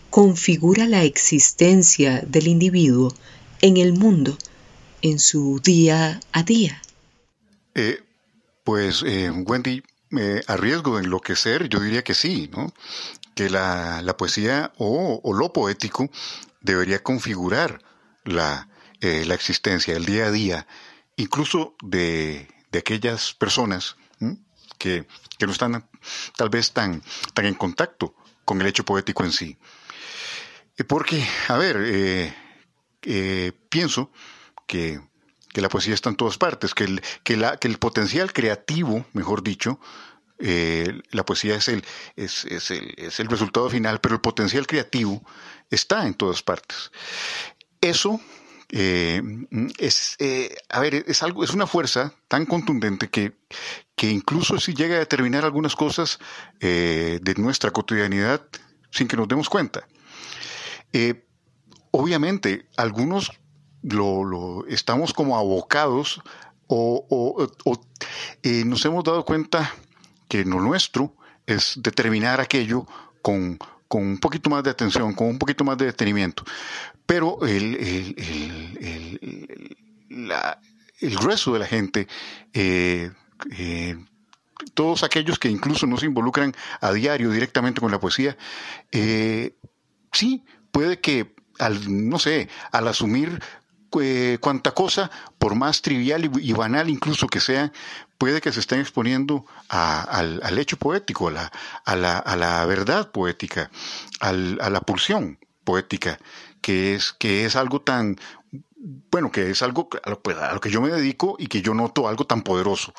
configura 0.10 0.86
la 0.88 1.04
existencia 1.04 2.22
del 2.22 2.48
individuo 2.48 3.14
en 3.62 3.78
el 3.78 3.94
mundo? 3.94 4.38
En 5.06 5.20
su 5.20 5.60
día 5.64 6.20
a 6.32 6.42
día? 6.42 6.82
Eh, 7.76 8.02
pues, 8.64 9.04
eh, 9.06 9.30
Wendy, 9.30 9.84
me 10.10 10.42
arriesgo 10.48 10.98
de 10.98 11.04
enloquecer, 11.04 11.70
yo 11.70 11.80
diría 11.80 12.04
que 12.04 12.16
sí, 12.16 12.50
¿no? 12.52 12.74
Que 13.36 13.52
la, 13.52 14.16
poesía 14.18 14.74
o, 14.78 15.22
lo 15.32 15.54
poético 15.54 16.10
debería 16.62 17.04
configurar 17.04 17.84
la, 18.24 18.68
eh, 19.00 19.26
la, 19.28 19.36
existencia, 19.36 19.96
el 19.96 20.06
día 20.06 20.26
a 20.26 20.32
día, 20.32 20.68
incluso 21.18 21.76
de, 21.84 22.48
aquellas 22.76 23.34
personas 23.34 23.98
que, 24.80 25.08
que, 25.38 25.46
no 25.46 25.54
están 25.54 25.88
tal 26.36 26.50
vez 26.50 26.72
tan, 26.72 27.02
tan 27.34 27.46
en 27.46 27.54
contacto 27.54 28.16
con 28.44 28.60
el 28.60 28.68
hecho 28.68 28.84
poético 28.84 29.24
en 29.24 29.32
sí. 29.32 29.58
Porque, 30.88 31.26
a 31.48 31.58
ver, 31.58 32.34
pienso 33.70 34.12
que, 34.66 35.00
la 35.54 35.70
poesía 35.70 35.94
está 35.94 36.10
en 36.10 36.18
todas 36.18 36.38
partes, 36.38 36.74
que 36.74 36.84
el, 36.84 37.02
que, 37.24 37.38
la, 37.38 37.56
que 37.56 37.70
el 37.70 37.78
potencial 37.78 38.34
creativo, 38.34 39.06
mejor 39.14 39.42
dicho, 39.42 39.80
la 40.38 41.26
poesía 41.26 41.56
es 41.56 41.70
el, 41.70 41.86
es, 42.18 42.44
es, 42.44 42.72
el, 42.72 42.94
es 42.98 43.22
el 43.22 43.28
resultado 43.28 43.70
final, 43.70 44.02
pero 44.02 44.16
el 44.16 44.22
potencial 44.22 44.68
creativo 44.68 45.24
está 45.70 46.06
en 46.06 46.14
todas 46.14 46.44
partes. 46.44 46.92
Eso 47.80 48.20
eh, 48.70 49.22
es, 49.78 50.16
eh, 50.20 50.56
a 50.70 50.80
ver, 50.80 51.06
es 51.08 51.22
algo, 51.24 51.44
es 51.44 51.52
una 51.52 51.68
fuerza 51.68 52.14
tan 52.28 52.46
contundente 52.46 53.10
que, 53.10 53.34
que 53.96 54.10
incluso 54.10 54.60
si 54.60 54.74
llega 54.74 54.96
a 54.96 55.00
determinar 55.00 55.46
algunas 55.46 55.76
cosas 55.76 56.20
eh, 56.60 57.20
de 57.22 57.36
nuestra 57.36 57.72
cotidianidad 57.72 58.46
sin 58.92 59.08
que 59.08 59.18
nos 59.18 59.28
demos 59.28 59.50
cuenta. 59.50 59.88
obviamente, 61.92 62.68
algunos 62.76 63.32
lo, 63.86 64.66
estamos 64.68 65.14
como 65.14 65.38
abocados 65.38 66.22
o, 66.68 67.48
nos 68.44 68.86
hemos 68.86 69.04
dado 69.04 69.24
cuenta 69.26 69.74
que 70.28 70.44
lo 70.44 70.60
nuestro 70.62 71.16
es 71.46 71.74
determinar 71.78 72.42
aquello 72.42 72.88
con, 73.22 73.60
con 73.88 74.04
un 74.04 74.18
poquito 74.18 74.50
más 74.50 74.64
de 74.64 74.72
atención, 74.72 75.14
con 75.14 75.28
un 75.28 75.38
poquito 75.38 75.64
más 75.64 75.78
de 75.78 75.86
detenimiento. 75.86 76.44
Pero 77.06 77.46
el, 77.46 77.76
el, 81.00 81.16
grueso 81.18 81.54
de 81.54 81.60
la 81.60 81.68
gente, 81.68 82.08
eh, 82.54 83.12
eh, 83.52 83.96
todos 84.74 85.04
aquellos 85.04 85.38
que 85.38 85.50
incluso 85.50 85.86
no 85.86 85.98
se 85.98 86.08
involucran 86.08 86.56
a 86.82 86.92
diario 86.92 87.30
directamente 87.30 87.80
con 87.80 87.92
la 87.92 88.00
poesía, 88.00 88.36
eh, 88.92 89.56
sí, 90.12 90.44
puede 90.72 91.00
que 91.00 91.36
al, 91.60 92.10
no 92.10 92.18
sé, 92.18 92.50
al 92.72 92.88
asumir 92.88 93.40
cuanta 94.40 94.72
cosa, 94.72 95.12
por 95.38 95.56
más 95.56 95.82
trivial 95.82 96.30
y, 96.40 96.54
banal 96.54 96.90
incluso 96.90 97.28
que 97.28 97.40
sea, 97.40 97.72
puede 98.18 98.42
que 98.42 98.52
se 98.52 98.60
estén 98.60 98.80
exponiendo 98.80 99.46
al, 99.70 100.58
hecho 100.58 100.78
poético, 100.78 101.28
a 101.28 101.32
la, 101.32 102.18
a 102.18 102.62
a 102.62 102.66
verdad 102.66 103.12
poética, 103.12 103.72
a 104.20 104.34
la 104.34 104.82
pulsión 104.82 105.40
poética, 105.64 106.20
que 106.62 106.96
es, 106.96 107.14
que 107.14 107.46
es 107.46 107.56
algo 107.56 107.82
tan, 107.82 108.18
bueno, 109.12 109.32
que 109.32 109.50
es 109.50 109.62
algo 109.62 109.90
pues, 109.90 110.38
a 110.38 110.54
lo, 110.54 110.62
que 110.62 110.70
yo 110.70 110.82
me 110.82 110.90
dedico 110.90 111.36
y 111.38 111.48
que 111.48 111.62
yo 111.62 111.74
noto 111.74 112.08
algo 112.08 112.26
tan 112.26 112.44
poderoso, 112.44 112.94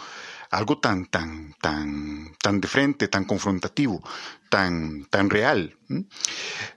algo 0.50 0.78
tan, 0.78 1.06
tan, 1.06 1.54
tan, 1.60 2.34
tan 2.42 2.60
de 2.60 2.68
frente, 2.68 3.08
tan 3.08 3.24
confrontativo, 3.24 4.02
tan, 4.50 5.06
tan 5.06 5.30
real. 5.30 5.76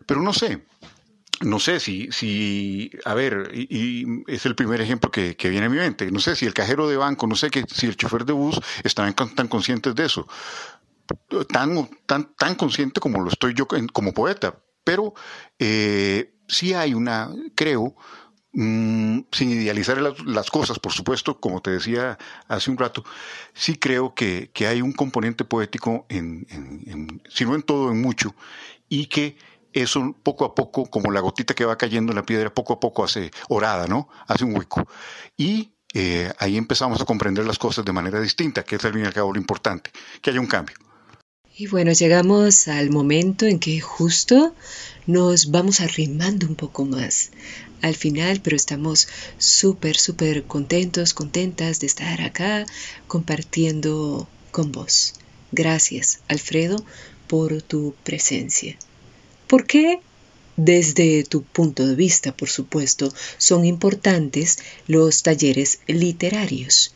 Pero 0.05 0.21
no 0.21 0.33
sé, 0.33 0.65
no 1.41 1.59
sé 1.59 1.79
si, 1.79 2.11
si 2.11 2.91
a 3.05 3.13
ver, 3.13 3.51
y, 3.53 4.23
es 4.27 4.45
el 4.45 4.55
primer 4.55 4.81
ejemplo 4.81 5.11
que, 5.11 5.35
viene 5.49 5.67
a 5.67 5.69
mi 5.69 5.77
mente, 5.77 6.11
no 6.11 6.19
sé 6.19 6.35
si 6.35 6.45
el 6.45 6.53
cajero 6.53 6.87
de 6.87 6.97
banco, 6.97 7.27
no 7.27 7.35
sé 7.35 7.49
que, 7.49 7.63
si 7.67 7.87
el 7.87 7.95
chofer 7.95 8.25
de 8.25 8.33
bus 8.33 8.59
están 8.83 9.13
tan 9.13 9.47
conscientes 9.47 9.95
de 9.95 10.05
eso, 10.05 10.27
tan, 11.49 11.89
tan, 12.05 12.33
tan 12.35 12.55
consciente 12.55 12.99
como 12.99 13.21
lo 13.21 13.29
estoy 13.29 13.53
yo 13.53 13.67
como 13.93 14.13
poeta, 14.13 14.59
pero 14.83 15.13
eh, 15.57 16.33
sí 16.47 16.73
hay 16.73 16.93
una, 16.93 17.29
creo, 17.55 17.95
mm, 18.53 19.19
sin 19.31 19.51
idealizar 19.51 20.01
las, 20.01 20.49
cosas, 20.49 20.79
por 20.79 20.91
supuesto, 20.91 21.39
como 21.39 21.61
te 21.61 21.71
decía 21.71 22.17
hace 22.47 22.69
un 22.69 22.77
rato, 22.77 23.03
sí 23.53 23.77
creo 23.77 24.13
que, 24.13 24.51
hay 24.67 24.81
un 24.81 24.91
componente 24.91 25.45
poético, 25.45 26.05
en, 26.09 26.45
en, 26.49 27.21
si 27.29 27.45
no 27.45 27.55
en 27.55 27.63
todo, 27.63 27.91
en 27.91 28.01
mucho, 28.01 28.35
y 28.89 29.05
que 29.05 29.37
eso 29.73 30.15
poco 30.23 30.45
a 30.45 30.55
poco, 30.55 30.85
como 30.85 31.11
la 31.11 31.19
gotita 31.19 31.53
que 31.53 31.65
va 31.65 31.77
cayendo 31.77 32.11
en 32.11 32.17
la 32.17 32.25
piedra, 32.25 32.53
poco 32.53 32.73
a 32.73 32.79
poco 32.79 33.03
hace 33.03 33.31
orada, 33.49 33.87
¿no? 33.87 34.09
Hace 34.27 34.45
un 34.45 34.55
hueco. 34.55 34.87
Y 35.37 35.71
eh, 35.93 36.31
ahí 36.37 36.57
empezamos 36.57 37.01
a 37.01 37.05
comprender 37.05 37.45
las 37.45 37.57
cosas 37.57 37.85
de 37.85 37.91
manera 37.91 38.19
distinta, 38.21 38.63
que 38.63 38.75
es 38.75 38.85
al 38.85 38.93
fin 38.93 39.03
y 39.03 39.05
al 39.05 39.13
cabo 39.13 39.33
lo 39.33 39.39
importante, 39.39 39.91
que 40.21 40.29
haya 40.29 40.39
un 40.39 40.47
cambio. 40.47 40.75
Y 41.55 41.67
bueno, 41.67 41.91
llegamos 41.91 42.69
al 42.69 42.89
momento 42.89 43.45
en 43.45 43.59
que 43.59 43.81
justo 43.81 44.55
nos 45.07 45.51
vamos 45.51 45.81
arrimando 45.81 46.47
un 46.47 46.55
poco 46.55 46.85
más 46.85 47.31
al 47.81 47.95
final, 47.95 48.41
pero 48.41 48.55
estamos 48.55 49.07
súper, 49.37 49.97
súper 49.97 50.43
contentos, 50.43 51.13
contentas 51.13 51.79
de 51.79 51.87
estar 51.87 52.21
acá 52.21 52.65
compartiendo 53.07 54.27
con 54.51 54.71
vos. 54.71 55.15
Gracias, 55.51 56.19
Alfredo, 56.27 56.83
por 57.27 57.61
tu 57.61 57.95
presencia. 58.03 58.77
¿Por 59.49 59.65
qué? 59.65 59.99
Desde 60.57 61.23
tu 61.23 61.41
punto 61.41 61.87
de 61.87 61.95
vista, 61.95 62.37
por 62.37 62.49
supuesto, 62.49 63.11
son 63.39 63.65
importantes 63.65 64.59
los 64.85 65.23
talleres 65.23 65.79
literarios. 65.87 66.93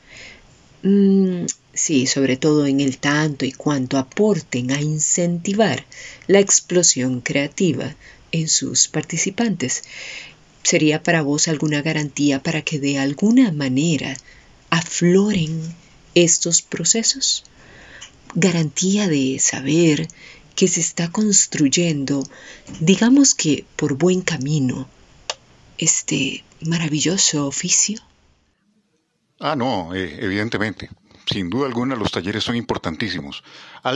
Mm, 0.84 1.46
sí, 1.74 2.06
sobre 2.06 2.38
todo 2.38 2.68
en 2.68 2.80
el 2.80 3.00
tanto 3.00 3.46
y 3.46 3.54
cuanto 3.54 3.98
aporten 3.98 4.70
a 4.70 4.80
incentivar 4.80 5.84
la 6.28 6.40
explosión 6.42 7.22
creativa 7.22 7.96
en 8.32 8.48
sus 8.48 8.88
participantes. 8.88 9.82
¿Sería 10.62 11.02
para 11.02 11.24
vos 11.24 11.48
alguna 11.48 11.82
garantía 11.82 12.44
para 12.44 12.62
que 12.62 12.78
de 12.78 13.00
alguna 13.00 13.52
manera 13.52 14.16
afloren 14.70 15.74
estos 16.14 16.62
procesos? 16.62 17.46
Garantía 18.36 19.08
de 19.08 19.40
saber 19.40 20.08
que 20.56 20.68
se 20.68 20.82
está 20.82 21.12
construyendo, 21.12 22.24
digamos 22.80 23.34
que 23.34 23.66
por 23.76 23.96
buen 23.96 24.22
camino, 24.22 24.88
este 25.78 26.44
maravilloso 26.62 27.48
oficio? 27.48 28.00
Ah, 29.40 29.56
no, 29.56 29.94
eh, 29.94 30.18
evidentemente. 30.22 30.90
Sin 31.26 31.50
duda 31.50 31.68
alguna 31.68 31.96
los 31.96 32.12
talleres 32.12 32.44
son 32.44 32.56
importantísimos. 32.56 33.44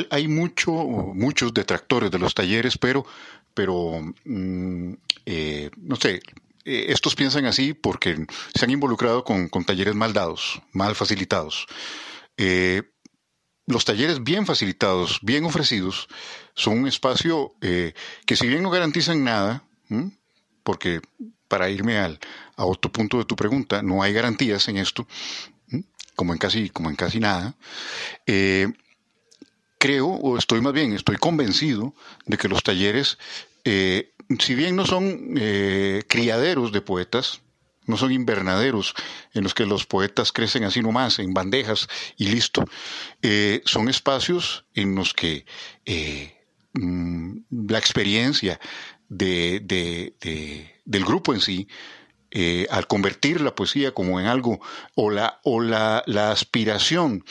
Hay 0.10 0.28
mucho, 0.28 0.72
muchos 0.72 1.54
detractores 1.54 2.10
de 2.10 2.20
los 2.20 2.34
talleres, 2.34 2.78
pero, 2.78 3.06
pero 3.54 4.02
mm, 4.24 4.93
eh, 5.26 5.70
no 5.76 5.98
sé, 5.98 6.22
eh, 6.63 6.86
estos 6.89 7.15
piensan 7.15 7.46
así 7.46 7.74
porque 7.74 8.26
se 8.54 8.65
han 8.65 8.72
involucrado 8.72 9.24
con, 9.26 9.50
talleres 9.65 9.93
mal 9.93 10.13
dados, 10.13 10.62
mal 10.72 10.96
facilitados 10.96 11.67
los 13.67 13.84
talleres 13.84 14.23
bien 14.23 14.45
facilitados, 14.45 15.19
bien 15.21 15.43
ofrecidos, 15.43 16.08
son 16.56 16.80
un 16.80 16.88
espacio 16.88 17.53
eh, 17.62 17.93
que 18.25 18.38
si 18.38 18.47
bien 18.47 18.63
no 18.63 18.69
garantizan 18.69 19.23
nada, 19.23 19.63
porque 20.63 21.01
para 21.47 21.69
irme 21.69 21.97
al, 21.97 22.19
a 22.56 22.65
otro 22.65 22.91
punto 22.91 23.17
de 23.17 23.25
tu 23.25 23.36
pregunta, 23.36 23.84
no 23.84 24.01
hay 24.01 24.13
garantías 24.13 24.67
en 24.69 24.77
esto, 24.77 25.06
como 26.15 26.34
en 26.34 26.39
casi, 26.39 26.69
como 26.69 26.89
en 26.89 26.95
casi 26.95 27.19
nada, 27.19 27.56
eh, 28.25 28.71
creo, 29.77 30.08
o 30.08 30.38
estoy 30.38 30.62
más 30.62 30.73
bien, 30.73 30.93
estoy 30.93 31.17
convencido 31.17 31.93
de 32.25 32.38
que 32.38 32.47
los 32.47 32.63
talleres, 32.63 33.17
eh, 33.65 34.13
si 34.39 34.56
bien 34.56 34.77
no 34.77 34.86
son 34.86 35.36
criaderos 36.08 36.71
de 36.71 36.82
poetas, 36.82 37.41
no 37.88 37.97
son 37.97 38.12
invernaderos 38.12 38.93
en 39.34 39.43
los 39.43 39.54
que 39.54 39.65
los 39.65 39.86
poetas 39.86 40.32
crecen 40.32 40.63
así 40.63 40.82
nomás, 40.82 41.19
en 41.19 41.34
bandejas 41.34 41.88
y 42.17 42.28
listo. 42.28 42.65
Eh, 43.21 43.62
son 43.65 43.89
espacios 43.89 44.65
en 44.76 44.95
los 44.95 45.13
que 45.13 45.45
eh, 45.86 46.36
mm, 46.73 47.38
la 47.69 47.80
experiencia 47.80 48.60
de, 49.10 50.13
del 50.86 51.06
grupo 51.06 51.34
en 51.34 51.41
sí, 51.41 51.67
eh, 52.30 52.67
al 52.69 52.88
convertir 52.88 53.39
la 53.41 53.56
poesía 53.56 53.93
como 53.93 54.19
en 54.19 54.26
algo, 54.26 54.60
o 54.95 55.10
la, 55.10 55.39
o 55.43 55.62
la, 55.62 56.04
la 56.06 56.32
aspiración 56.32 57.23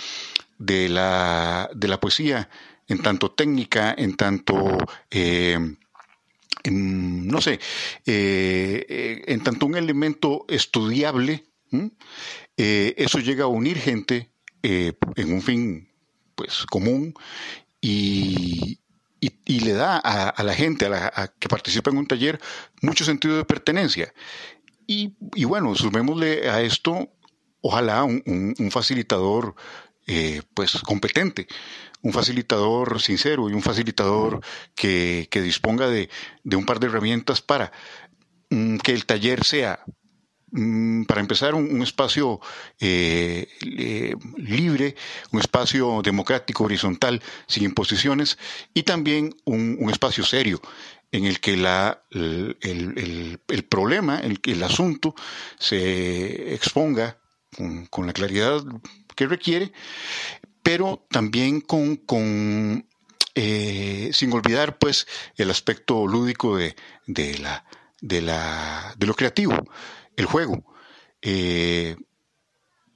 de 0.59 0.89
la, 0.89 1.69
de 1.75 1.89
la 1.89 2.01
poesía 2.01 2.49
en 2.89 3.03
tanto 3.03 3.31
técnica, 3.31 3.95
en 3.97 4.17
tanto 4.17 4.79
no 6.71 7.41
sé, 7.41 7.61
eh, 8.07 8.87
eh, 8.89 9.25
en 9.27 9.43
tanto 9.43 9.67
un 9.67 9.77
elemento 9.77 10.45
estudiable, 10.49 11.45
eh, 12.57 12.95
eso 12.97 13.19
llega 13.19 13.45
a 13.45 13.49
unir 13.49 13.79
gente 13.79 14.31
en 14.63 15.33
un 15.33 15.43
fin 15.43 15.89
pues 16.35 16.67
común 16.67 17.15
y, 17.81 18.81
y, 19.21 19.61
le 19.61 19.73
da 19.73 19.97
a, 19.99 20.43
la 20.43 20.55
gente 20.55 20.87
a 20.87 20.89
la, 20.89 21.35
que 21.39 21.49
participa 21.49 21.91
en 21.91 21.99
un 21.99 22.07
taller 22.07 22.41
mucho 22.83 23.05
sentido 23.05 23.37
de 23.37 23.45
pertenencia. 23.45 24.13
Y, 24.89 25.15
y 25.35 25.45
bueno, 25.45 25.75
sumémosle 25.77 26.51
a 26.51 26.63
esto, 26.63 27.13
ojalá 27.61 28.03
un, 28.03 28.55
un 28.59 28.71
facilitador 28.73 29.55
pues 30.55 30.81
competente, 30.83 31.47
un 32.07 32.13
facilitador 32.13 33.03
sincero 33.03 33.51
y 33.51 33.53
un 33.53 33.63
facilitador 33.63 34.41
que, 34.77 35.29
disponga 35.33 35.89
de, 35.89 36.09
un 36.45 36.65
par 36.65 36.79
de 36.79 36.87
herramientas 36.87 37.41
para 37.43 37.73
mm, 38.51 38.77
que 38.77 38.93
el 38.93 39.07
taller 39.07 39.43
sea, 39.43 39.81
mm, 40.53 41.03
para 41.05 41.21
empezar, 41.21 41.57
un, 41.57 41.83
espacio 41.83 42.41
eh, 42.79 43.49
libre, 44.37 44.95
un 45.33 45.41
espacio 45.41 46.01
democrático, 46.01 46.63
horizontal, 46.63 47.21
sin 47.49 47.65
imposiciones, 47.65 48.39
y 48.73 48.85
también 48.85 49.35
un, 49.45 49.91
espacio 49.91 50.25
serio 50.25 50.61
en 51.11 51.25
el 51.25 51.41
que 51.41 51.57
la, 51.57 52.05
el, 52.11 53.41
problema, 53.69 54.21
el, 54.21 54.39
el 54.45 54.63
asunto 54.63 55.17
se 55.59 56.55
exponga 56.55 57.19
con, 57.91 58.07
la 58.07 58.13
claridad 58.13 58.63
que 59.15 59.27
requiere, 59.27 59.73
pero 60.67 61.07
también 61.13 61.61
con, 61.61 61.95
con 61.95 62.89
eh, 63.37 64.11
sin 64.13 64.33
olvidar 64.33 64.79
pues 64.79 65.07
el 65.37 65.49
aspecto 65.49 66.09
lúdico 66.09 66.57
de, 66.57 66.75
de, 67.07 67.39
la, 67.39 67.65
de, 68.01 68.21
la, 68.21 68.93
de 68.99 69.07
lo 69.07 69.15
creativo, 69.15 69.55
el 70.17 70.27
juego. 70.27 70.65
Eh, 71.23 71.95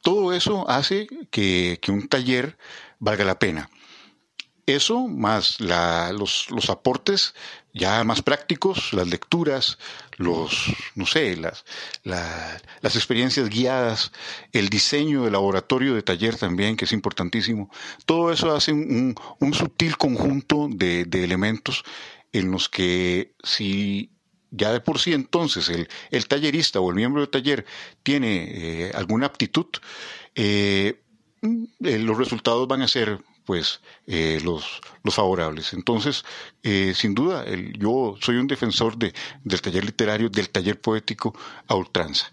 todo 0.03 0.33
eso 0.33 0.69
hace 0.69 1.07
que, 1.31 1.79
que, 1.81 1.93
un 1.93 2.09
taller 2.09 2.59
valga 2.99 3.25
la 3.25 3.39
pena. 3.39 3.71
Eso 4.67 5.07
más 5.07 5.61
los, 5.61 6.51
los, 6.51 6.71
aportes 6.71 7.37
ya 7.73 8.03
más 8.05 8.23
prácticos, 8.23 8.93
las 8.93 9.09
lecturas, 9.09 9.79
los, 10.17 10.67
no 10.95 11.07
sé, 11.07 11.37
las, 11.37 11.65
las 12.05 12.97
experiencias 12.97 13.49
guiadas, 13.49 14.13
el 14.53 14.69
diseño 14.69 15.25
del 15.25 15.33
laboratorio 15.33 15.95
de 15.95 16.03
taller 16.03 16.37
también, 16.37 16.77
que 16.77 16.85
es 16.85 16.93
importantísimo. 16.93 17.71
Todo 18.07 18.33
eso 18.33 18.55
hace 18.55 18.73
un, 18.73 19.15
un 19.39 19.55
sutil 19.55 19.97
conjunto 19.97 20.69
de, 20.71 21.05
de, 21.05 21.25
elementos 21.25 21.85
en 22.33 22.51
los 22.51 22.69
que 22.69 23.35
si 23.43 24.11
ya 24.51 24.73
de 24.73 24.81
por 24.81 24.99
sí 24.99 25.13
entonces 25.13 25.69
el, 25.69 25.89
el 26.11 26.27
tallerista 26.27 26.81
o 26.81 26.91
el 26.91 26.97
miembro 26.97 27.21
del 27.21 27.31
taller 27.31 27.65
tiene 28.03 28.49
eh, 28.51 28.93
alguna 28.95 29.27
aptitud, 29.27 29.67
eh, 30.35 31.03
mm, 31.43 31.65
eh, 31.85 31.99
los 31.99 32.19
resultados 32.19 32.67
van 32.67 32.83
a 32.83 32.89
ser 32.89 33.21
pues 33.51 33.81
eh, 34.07 34.39
los, 34.45 34.81
los 35.03 35.13
favorables. 35.13 35.73
Entonces, 35.73 36.25
eh, 36.63 36.93
sin 36.95 37.17
duda, 37.17 37.43
el, 37.43 37.77
yo 37.77 38.15
soy 38.21 38.37
un 38.37 38.47
defensor 38.47 38.97
de, 38.97 39.13
del 39.43 39.61
taller 39.61 39.85
literario, 39.85 40.29
del 40.29 40.51
taller 40.51 40.81
poético 40.81 41.35
a 41.67 41.75
ultranza. 41.75 42.31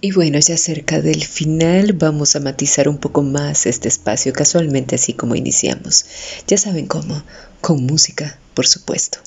Y 0.00 0.10
bueno, 0.10 0.40
ya 0.40 0.56
cerca 0.56 1.00
del 1.00 1.22
final 1.22 1.92
vamos 1.92 2.34
a 2.34 2.40
matizar 2.40 2.88
un 2.88 2.98
poco 2.98 3.22
más 3.22 3.66
este 3.66 3.86
espacio, 3.86 4.32
casualmente 4.32 4.96
así 4.96 5.12
como 5.12 5.36
iniciamos. 5.36 6.06
Ya 6.48 6.58
saben 6.58 6.88
cómo, 6.88 7.22
con 7.60 7.86
música, 7.86 8.36
por 8.54 8.66
supuesto, 8.66 9.20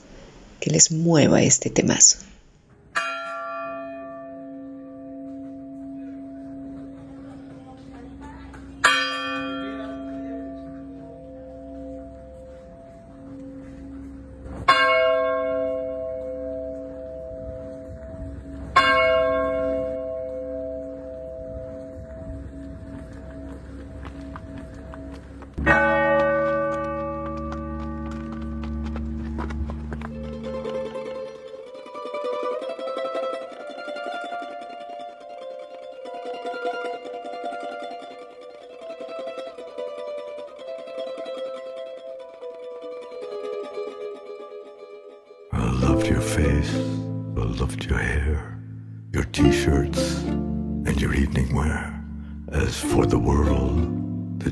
que 0.60 0.70
les 0.70 0.92
mueva 0.92 1.44
este 1.44 1.70
temazo. 1.70 2.27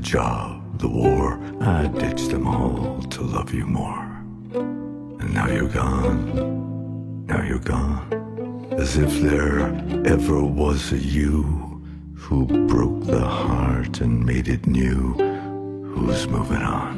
job, 0.06 0.78
the 0.78 0.86
war, 0.86 1.40
I 1.60 1.88
ditched 1.88 2.30
them 2.30 2.46
all 2.46 3.02
to 3.10 3.22
love 3.22 3.52
you 3.52 3.66
more. 3.66 4.06
And 4.54 5.34
now 5.34 5.48
you're 5.48 5.68
gone, 5.68 7.26
now 7.26 7.42
you're 7.42 7.58
gone, 7.58 8.68
as 8.78 8.96
if 8.96 9.20
there 9.20 9.66
ever 10.06 10.44
was 10.44 10.92
a 10.92 10.98
you 10.98 11.42
who 12.14 12.46
broke 12.68 13.04
the 13.04 13.26
heart 13.26 14.00
and 14.00 14.24
made 14.24 14.46
it 14.46 14.68
new. 14.68 15.14
Who's 15.92 16.28
moving 16.28 16.62
on? 16.62 16.94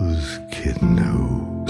Who's 0.00 0.38
kidding 0.52 0.98
who? 0.98 1.61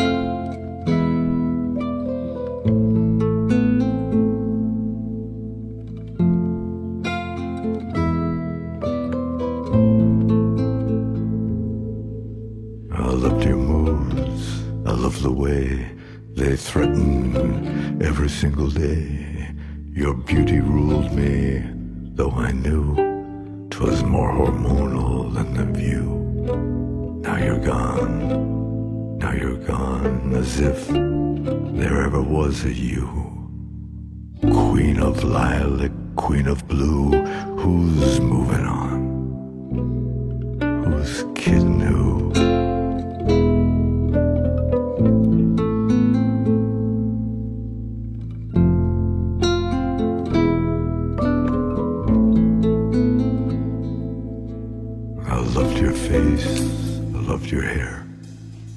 Single 18.42 18.70
day. 18.70 19.54
Your 19.92 20.14
beauty 20.14 20.58
ruled 20.58 21.12
me, 21.12 21.62
though 22.16 22.32
I 22.32 22.50
knew 22.50 22.96
'twas 23.70 24.02
more 24.02 24.32
hormonal 24.38 25.32
than 25.32 25.48
the 25.58 25.66
view. 25.80 26.06
Now 27.22 27.36
you're 27.44 27.64
gone, 27.74 28.16
now 29.22 29.32
you're 29.42 29.64
gone, 29.74 30.34
as 30.34 30.58
if 30.58 30.88
there 31.78 32.02
ever 32.08 32.20
was 32.20 32.64
a 32.64 32.74
you. 32.90 33.06
Queen 34.60 34.98
of 34.98 35.22
lilac, 35.22 35.92
queen 36.16 36.48
of 36.48 36.66
blue, 36.66 37.10
who's 37.60 38.20
moving 38.32 38.66
on? 38.82 38.98
Who's 40.82 41.14
kidding 41.36 41.80
who? 41.88 42.11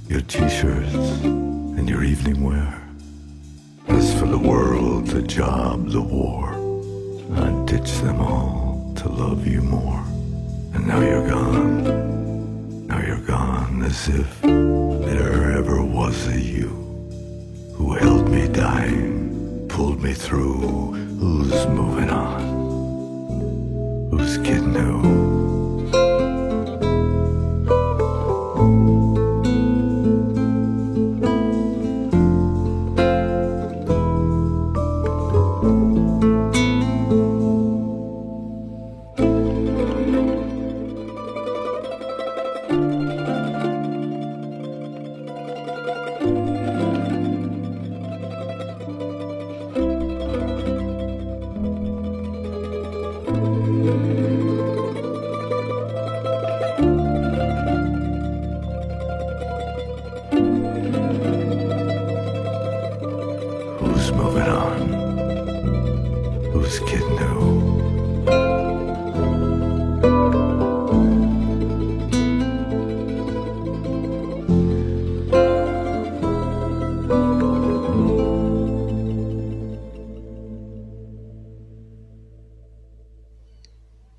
Your 0.08 0.22
t-shirts, 0.22 0.94
and 1.24 1.90
your 1.90 2.04
evening 2.04 2.44
wear. 2.44 2.82
As 3.88 4.18
for 4.20 4.28
the 4.28 4.38
world, 4.38 5.08
the 5.08 5.22
job, 5.22 5.90
the 5.90 6.02
war, 6.02 6.54
I'd 7.36 7.66
ditch 7.66 7.92
them 8.00 8.20
all 8.20 8.94
to 8.98 9.10
love 9.10 9.48
you 9.48 9.62
more. 9.62 10.04
And 10.74 10.88
now 10.88 11.02
you're 11.02 11.28
gone, 11.28 12.88
now 12.88 13.00
you're 13.00 13.26
gone 13.26 13.82
as 13.84 14.08
if 14.08 14.42
there 14.42 15.54
ever 15.54 15.84
was 15.84 16.28
a 16.28 16.40
you 16.40 16.70
who 17.74 17.94
held 17.94 18.30
me 18.30 18.48
dying, 18.48 19.66
pulled 19.70 20.04
me 20.04 20.14
through, 20.14 20.94
who's 21.20 21.66
moving 21.68 22.12
on, 22.12 24.12
who's 24.12 24.38
kidding 66.86 67.18
who. 67.18 67.66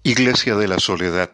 Iglesia 0.03 0.55
de 0.55 0.69
la 0.69 0.79
Soledad, 0.79 1.33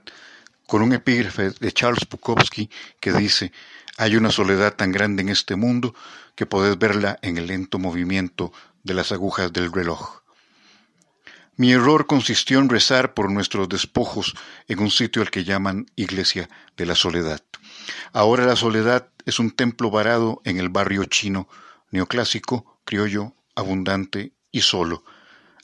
con 0.66 0.82
un 0.82 0.92
epígrafe 0.92 1.50
de 1.50 1.72
Charles 1.72 2.08
Bukowski 2.08 2.70
que 3.00 3.12
dice, 3.12 3.52
Hay 3.98 4.16
una 4.16 4.30
soledad 4.30 4.74
tan 4.74 4.90
grande 4.90 5.22
en 5.22 5.28
este 5.28 5.54
mundo 5.56 5.94
que 6.34 6.46
podés 6.46 6.78
verla 6.78 7.18
en 7.22 7.36
el 7.36 7.48
lento 7.48 7.78
movimiento 7.78 8.52
de 8.82 8.94
las 8.94 9.12
agujas 9.12 9.52
del 9.52 9.70
reloj. 9.70 10.22
Mi 11.56 11.72
error 11.72 12.06
consistió 12.06 12.58
en 12.58 12.70
rezar 12.70 13.12
por 13.12 13.30
nuestros 13.30 13.68
despojos 13.68 14.34
en 14.68 14.80
un 14.80 14.90
sitio 14.90 15.20
al 15.20 15.30
que 15.30 15.44
llaman 15.44 15.86
Iglesia 15.96 16.48
de 16.76 16.86
la 16.86 16.94
Soledad. 16.94 17.42
Ahora 18.14 18.46
la 18.46 18.56
soledad 18.56 19.08
es 19.26 19.38
un 19.38 19.50
templo 19.50 19.90
varado 19.90 20.40
en 20.44 20.58
el 20.58 20.70
barrio 20.70 21.04
chino, 21.04 21.48
neoclásico, 21.90 22.80
criollo, 22.84 23.34
abundante 23.54 24.32
y 24.50 24.62
solo. 24.62 25.04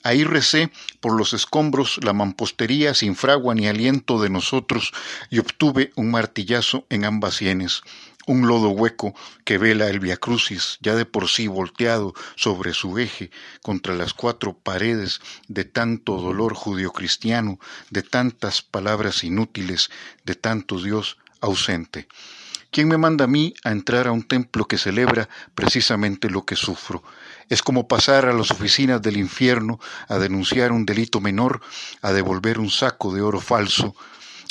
Ahí 0.03 0.23
recé 0.23 0.71
por 1.01 1.17
los 1.17 1.33
escombros 1.33 1.99
la 2.03 2.13
mampostería 2.13 2.93
sin 2.93 3.15
fragua 3.15 3.53
ni 3.53 3.67
aliento 3.67 4.21
de 4.21 4.29
nosotros 4.29 4.93
y 5.29 5.39
obtuve 5.39 5.91
un 5.95 6.11
martillazo 6.11 6.85
en 6.89 7.03
ambas 7.03 7.33
sienes, 7.35 7.81
un 8.29 8.45
lodo 8.45 8.69
hueco 8.69 9.15
que 9.43 9.57
vela 9.57 9.87
el 9.87 9.99
viacrucis 9.99 10.77
ya 10.81 10.93
de 10.93 11.05
por 11.05 11.29
sí 11.29 11.47
volteado 11.47 12.13
sobre 12.35 12.75
su 12.75 12.99
eje 12.99 13.31
contra 13.63 13.95
las 13.95 14.13
cuatro 14.13 14.53
paredes 14.53 15.19
de 15.47 15.65
tanto 15.65 16.21
dolor 16.21 16.53
judio-cristiano, 16.53 17.59
de 17.89 18.03
tantas 18.03 18.61
palabras 18.61 19.23
inútiles, 19.23 19.89
de 20.25 20.35
tanto 20.35 20.79
Dios 20.79 21.17
ausente. 21.41 22.07
¿Quién 22.69 22.87
me 22.87 22.99
manda 22.99 23.25
a 23.25 23.27
mí 23.27 23.55
a 23.63 23.71
entrar 23.71 24.05
a 24.05 24.11
un 24.11 24.21
templo 24.21 24.65
que 24.65 24.77
celebra 24.77 25.27
precisamente 25.55 26.29
lo 26.29 26.45
que 26.45 26.55
sufro? 26.55 27.01
Es 27.49 27.63
como 27.63 27.87
pasar 27.87 28.27
a 28.27 28.33
las 28.33 28.51
oficinas 28.51 29.01
del 29.01 29.17
infierno 29.17 29.79
a 30.07 30.19
denunciar 30.19 30.71
un 30.71 30.85
delito 30.85 31.19
menor, 31.19 31.61
a 32.03 32.11
devolver 32.11 32.59
un 32.59 32.69
saco 32.69 33.11
de 33.11 33.23
oro 33.23 33.39
falso, 33.39 33.95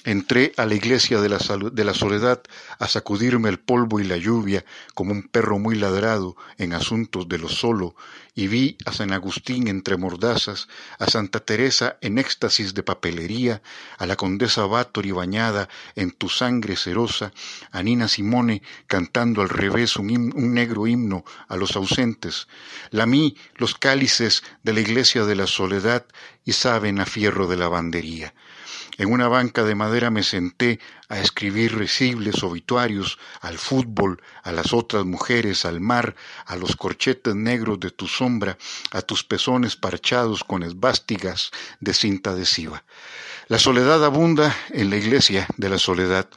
Entré 0.05 0.53
a 0.57 0.65
la 0.65 0.77
iglesia 0.77 1.21
de 1.21 1.29
la, 1.29 1.95
soledad 1.95 2.41
a 2.79 2.87
sacudirme 2.87 3.49
el 3.49 3.59
polvo 3.59 3.99
y 3.99 4.05
la 4.05 4.17
lluvia 4.17 4.65
como 4.95 5.11
un 5.11 5.25
perro 5.25 5.59
muy 5.59 5.75
ladrado 5.75 6.37
en 6.57 6.73
asuntos 6.73 7.29
de 7.29 7.39
lo 7.39 7.49
solo 7.49 7.97
y 8.37 8.47
vi 8.47 8.77
a 8.87 8.93
San 8.93 9.13
Agustín 9.13 9.67
entre 9.67 9.97
mordazas, 9.97 10.69
a 11.01 11.07
Santa 11.09 11.41
Teresa 11.41 11.99
en 12.01 12.19
éxtasis 12.19 12.75
de 12.75 12.85
papelería, 12.85 13.61
a 13.99 14.07
la 14.07 14.15
condesa 14.15 14.67
Báttori 14.67 15.11
bañada 15.11 15.69
en 15.97 16.13
tu 16.13 16.29
sangre 16.29 16.77
cerosa, 16.77 17.33
a 17.73 17.83
Nina 17.83 18.07
Simone 18.07 18.63
cantando 18.87 19.43
al 19.43 19.49
revés 19.49 19.97
un, 19.97 20.33
un 20.33 20.55
negro 20.55 20.87
himno 20.87 21.25
a 21.49 21.57
los 21.57 21.75
ausentes, 21.75 22.47
lamí 22.91 23.37
los 23.57 23.75
cálices 23.75 24.45
de 24.63 24.75
la 24.75 24.81
iglesia 24.81 25.25
de 25.25 25.35
la 25.35 25.49
soledad 25.49 26.07
y 26.45 26.53
saben 26.53 27.01
a 27.01 27.05
fierro 27.05 27.49
de 27.49 27.57
lavandería. 27.57 28.33
En 28.99 29.13
una 29.13 29.29
banca 29.29 29.63
de 29.63 29.77
madera 29.77 30.11
me 30.11 30.25
senté 30.25 30.81
a 31.09 31.21
escribir 31.21 31.79
recibles 31.79 32.43
obituarios 32.43 33.17
al 33.41 33.57
fútbol, 33.57 34.21
a 34.43 34.51
las 34.51 34.73
otras 34.73 35.05
mujeres, 35.05 35.65
al 35.65 35.81
mar, 35.81 36.17
a 36.45 36.57
los 36.57 36.75
corchetes 36.75 37.37
negros 37.37 37.79
de 37.79 37.93
tu 37.93 38.09
sombra, 38.09 38.59
a 38.91 39.03
tus 39.03 39.23
pezones 39.23 39.77
parchados 39.77 40.43
con 40.43 40.65
esvástigas 40.65 41.53
de 41.79 41.95
cinta 41.95 42.31
adhesiva. 42.31 42.83
La 43.49 43.59
soledad 43.59 44.05
abunda 44.05 44.55
en 44.73 44.91
la 44.91 44.97
iglesia 44.97 45.47
de 45.57 45.71
la 45.71 45.79
soledad. 45.79 46.29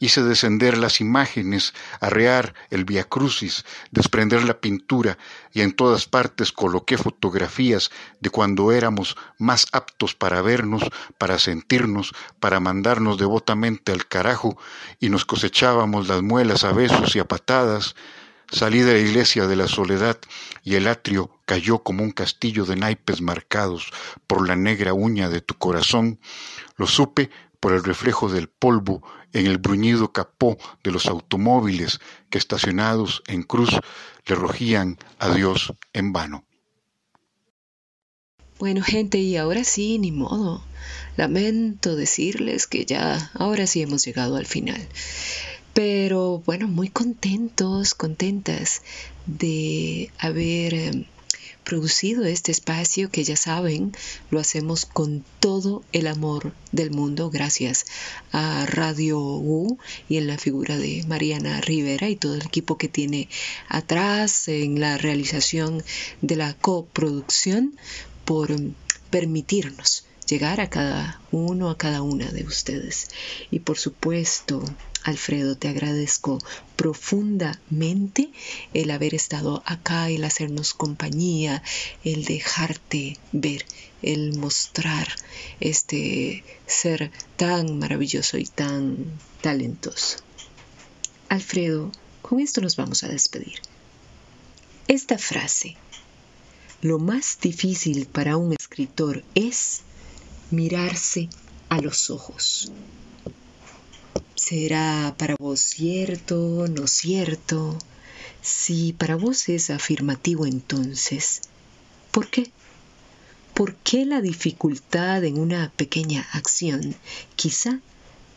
Hice 0.00 0.22
descender 0.22 0.76
las 0.76 1.00
imágenes, 1.00 1.72
arrear 1.98 2.52
el 2.68 2.84
via 2.84 3.04
crucis, 3.04 3.64
desprender 3.90 4.44
la 4.44 4.60
pintura 4.60 5.16
y 5.54 5.62
en 5.62 5.72
todas 5.72 6.04
partes 6.04 6.52
coloqué 6.52 6.98
fotografías 6.98 7.90
de 8.20 8.28
cuando 8.28 8.70
éramos 8.70 9.16
más 9.38 9.66
aptos 9.72 10.14
para 10.14 10.42
vernos, 10.42 10.82
para 11.16 11.38
sentirnos, 11.38 12.12
para 12.38 12.60
mandarnos 12.60 13.16
devotamente 13.16 13.90
al 13.90 14.06
carajo 14.06 14.58
y 15.00 15.08
nos 15.08 15.24
cosechábamos 15.24 16.06
las 16.06 16.20
muelas 16.20 16.64
a 16.64 16.72
besos 16.72 17.16
y 17.16 17.18
a 17.18 17.26
patadas 17.26 17.96
Salí 18.50 18.80
de 18.80 18.94
la 18.94 18.98
iglesia 18.98 19.46
de 19.46 19.56
la 19.56 19.68
soledad 19.68 20.18
y 20.64 20.76
el 20.76 20.88
atrio 20.88 21.30
cayó 21.44 21.80
como 21.80 22.02
un 22.02 22.12
castillo 22.12 22.64
de 22.64 22.76
naipes 22.76 23.20
marcados 23.20 23.90
por 24.26 24.48
la 24.48 24.56
negra 24.56 24.94
uña 24.94 25.28
de 25.28 25.42
tu 25.42 25.54
corazón. 25.54 26.18
Lo 26.76 26.86
supe 26.86 27.30
por 27.60 27.74
el 27.74 27.84
reflejo 27.84 28.28
del 28.30 28.48
polvo 28.48 29.02
en 29.32 29.46
el 29.46 29.58
bruñido 29.58 30.12
capó 30.12 30.56
de 30.82 30.90
los 30.90 31.06
automóviles 31.06 32.00
que 32.30 32.38
estacionados 32.38 33.22
en 33.26 33.42
cruz 33.42 33.70
le 34.26 34.34
rogían 34.34 34.98
a 35.18 35.30
Dios 35.34 35.74
en 35.92 36.12
vano. 36.12 36.44
Bueno, 38.58 38.82
gente, 38.82 39.18
y 39.18 39.36
ahora 39.36 39.62
sí, 39.62 39.98
ni 39.98 40.10
modo. 40.10 40.64
Lamento 41.16 41.94
decirles 41.94 42.66
que 42.66 42.84
ya, 42.84 43.30
ahora 43.34 43.66
sí 43.66 43.82
hemos 43.82 44.04
llegado 44.04 44.36
al 44.36 44.46
final. 44.46 44.88
Pero 45.78 46.42
bueno, 46.44 46.66
muy 46.66 46.88
contentos, 46.88 47.94
contentas 47.94 48.82
de 49.26 50.10
haber 50.18 50.74
em, 50.74 51.04
producido 51.62 52.24
este 52.24 52.50
espacio 52.50 53.12
que 53.12 53.22
ya 53.22 53.36
saben, 53.36 53.92
lo 54.32 54.40
hacemos 54.40 54.86
con 54.86 55.24
todo 55.38 55.84
el 55.92 56.08
amor 56.08 56.52
del 56.72 56.90
mundo 56.90 57.30
gracias 57.30 57.86
a 58.32 58.66
Radio 58.66 59.20
U 59.20 59.78
y 60.08 60.16
en 60.16 60.26
la 60.26 60.36
figura 60.36 60.76
de 60.76 61.04
Mariana 61.06 61.60
Rivera 61.60 62.08
y 62.08 62.16
todo 62.16 62.34
el 62.34 62.42
equipo 62.42 62.76
que 62.76 62.88
tiene 62.88 63.28
atrás 63.68 64.48
en 64.48 64.80
la 64.80 64.98
realización 64.98 65.84
de 66.22 66.34
la 66.34 66.54
coproducción 66.54 67.78
por 68.24 68.50
em, 68.50 68.74
permitirnos 69.10 70.07
llegar 70.28 70.60
a 70.60 70.68
cada 70.68 71.20
uno, 71.32 71.70
a 71.70 71.78
cada 71.78 72.02
una 72.02 72.30
de 72.30 72.44
ustedes. 72.44 73.08
Y 73.50 73.60
por 73.60 73.78
supuesto, 73.78 74.62
Alfredo, 75.02 75.56
te 75.56 75.68
agradezco 75.68 76.38
profundamente 76.76 78.30
el 78.74 78.90
haber 78.90 79.14
estado 79.14 79.62
acá, 79.64 80.10
el 80.10 80.24
hacernos 80.24 80.74
compañía, 80.74 81.62
el 82.04 82.24
dejarte 82.24 83.16
ver, 83.32 83.64
el 84.02 84.36
mostrar 84.36 85.08
este 85.60 86.44
ser 86.66 87.10
tan 87.36 87.78
maravilloso 87.78 88.38
y 88.38 88.44
tan 88.44 89.06
talentoso. 89.40 90.18
Alfredo, 91.28 91.90
con 92.22 92.40
esto 92.40 92.60
nos 92.60 92.76
vamos 92.76 93.02
a 93.02 93.08
despedir. 93.08 93.60
Esta 94.88 95.18
frase, 95.18 95.76
lo 96.80 96.98
más 96.98 97.38
difícil 97.40 98.06
para 98.06 98.36
un 98.36 98.52
escritor 98.52 99.24
es 99.34 99.82
mirarse 100.50 101.28
a 101.68 101.80
los 101.80 102.10
ojos. 102.10 102.70
¿Será 104.34 105.14
para 105.18 105.34
vos 105.38 105.60
cierto, 105.60 106.66
no 106.68 106.86
cierto? 106.86 107.76
Si 108.40 108.92
para 108.92 109.16
vos 109.16 109.48
es 109.48 109.70
afirmativo 109.70 110.46
entonces, 110.46 111.42
¿por 112.12 112.30
qué? 112.30 112.50
¿Por 113.52 113.74
qué 113.74 114.06
la 114.06 114.20
dificultad 114.20 115.24
en 115.24 115.38
una 115.38 115.72
pequeña 115.76 116.26
acción, 116.32 116.94
quizá 117.34 117.80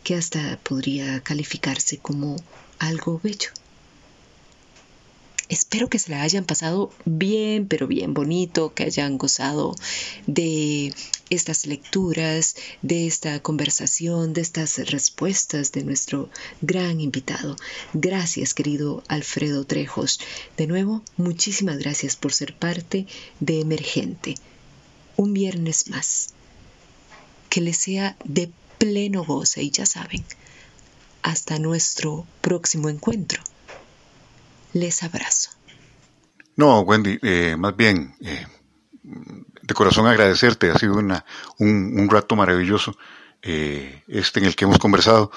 que 0.02 0.16
hasta 0.16 0.58
podría 0.64 1.20
calificarse 1.20 1.98
como 1.98 2.36
algo 2.78 3.20
bello? 3.22 3.50
Espero 5.52 5.90
que 5.90 5.98
se 5.98 6.10
la 6.10 6.22
hayan 6.22 6.46
pasado 6.46 6.90
bien, 7.04 7.68
pero 7.68 7.86
bien 7.86 8.14
bonito, 8.14 8.72
que 8.72 8.84
hayan 8.84 9.18
gozado 9.18 9.76
de 10.26 10.94
estas 11.28 11.66
lecturas, 11.66 12.56
de 12.80 13.06
esta 13.06 13.38
conversación, 13.42 14.32
de 14.32 14.40
estas 14.40 14.78
respuestas 14.90 15.70
de 15.70 15.84
nuestro 15.84 16.30
gran 16.62 17.02
invitado. 17.02 17.56
Gracias, 17.92 18.54
querido 18.54 19.02
Alfredo 19.08 19.66
Trejos. 19.66 20.20
De 20.56 20.66
nuevo, 20.66 21.02
muchísimas 21.18 21.76
gracias 21.76 22.16
por 22.16 22.32
ser 22.32 22.56
parte 22.56 23.06
de 23.40 23.60
Emergente. 23.60 24.36
Un 25.18 25.34
viernes 25.34 25.90
más. 25.90 26.28
Que 27.50 27.60
les 27.60 27.76
sea 27.76 28.16
de 28.24 28.50
pleno 28.78 29.22
goce 29.22 29.62
y 29.62 29.70
ya 29.70 29.84
saben, 29.84 30.24
hasta 31.20 31.58
nuestro 31.58 32.26
próximo 32.40 32.88
encuentro. 32.88 33.42
Les 34.72 35.02
abrazo. 35.02 35.50
No, 36.56 36.80
Wendy, 36.80 37.18
eh, 37.22 37.56
más 37.58 37.76
bien, 37.76 38.14
eh, 38.22 38.46
de 39.02 39.74
corazón 39.74 40.06
agradecerte, 40.06 40.70
ha 40.70 40.78
sido 40.78 40.94
una, 40.94 41.24
un, 41.58 42.08
rato 42.10 42.36
maravilloso 42.36 42.96
eh, 43.42 44.02
este 44.08 44.40
en 44.40 44.46
el 44.46 44.56
que 44.56 44.64
hemos 44.64 44.78
conversado 44.78 45.30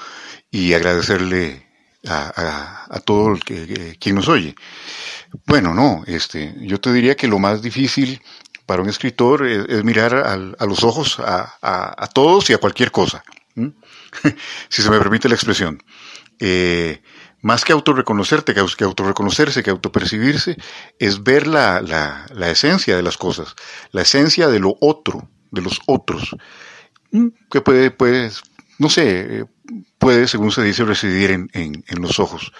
y 0.51 0.73
agradecerle 0.73 1.65
a, 2.07 2.85
a, 2.89 2.99
todo 2.99 3.33
el 3.33 3.43
que, 3.43 3.97
quien 3.99 4.15
nos 4.15 4.27
oye. 4.27 4.55
Bueno, 5.45 5.73
no, 5.73 6.03
este, 6.05 6.53
yo 6.59 6.79
te 6.79 6.93
diría 6.93 7.15
que 7.15 7.27
lo 7.27 7.39
más 7.39 7.61
difícil 7.61 8.21
para 8.65 8.81
un 8.81 8.89
escritor 8.89 9.45
es, 9.45 9.83
mirar 9.83 10.15
a, 10.15 10.65
los 10.65 10.83
ojos 10.83 11.19
a, 11.19 11.55
a, 11.61 12.07
todos 12.07 12.49
y 12.49 12.53
a 12.53 12.57
cualquier 12.57 12.91
cosa, 12.91 13.23
si 14.69 14.81
se 14.81 14.89
me 14.89 14.99
permite 14.99 15.29
la 15.29 15.35
expresión. 15.35 15.81
Eh, 16.39 17.01
más 17.45 17.63
que 17.63 17.73
autorreconocerte, 17.73 18.55
que 18.55 18.83
autorreconocerse, 18.83 19.61
que 19.61 19.69
autopercibirse, 19.69 20.57
es 20.97 21.23
ver 21.23 21.45
la, 21.45 22.25
esencia 22.49 22.95
de 22.95 23.03
las 23.03 23.17
cosas, 23.17 23.53
la 23.91 24.01
esencia 24.01 24.47
de 24.47 24.59
lo 24.59 24.75
otro, 24.81 25.29
de 25.51 25.61
los 25.61 25.79
otros, 25.85 26.35
mm, 27.11 27.27
que 27.51 27.61
puede, 27.61 27.91
puede 27.91 28.31
no 28.79 28.89
sé, 28.89 29.45
puede, 29.99 30.27
según 30.27 30.51
se 30.51 30.63
dice, 30.63 30.85
residir 30.85 31.29
en, 31.29 31.83
los 32.01 32.19
ojos. 32.19 32.51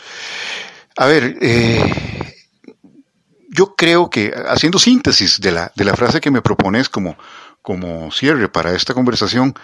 A 0.98 1.08
ver, 1.08 1.36
yo 3.50 3.74
creo 3.76 4.12
que, 4.12 4.36
haciendo 4.50 4.78
síntesis 4.78 5.42
de 5.42 5.52
la, 5.52 5.96
frase 5.96 6.22
que 6.22 6.30
me 6.30 6.44
propones 6.44 6.90
como, 6.90 7.18
como 7.64 8.12
cierre 8.12 8.50
para 8.50 8.76
esta 8.76 8.94
conversación, 8.94 9.56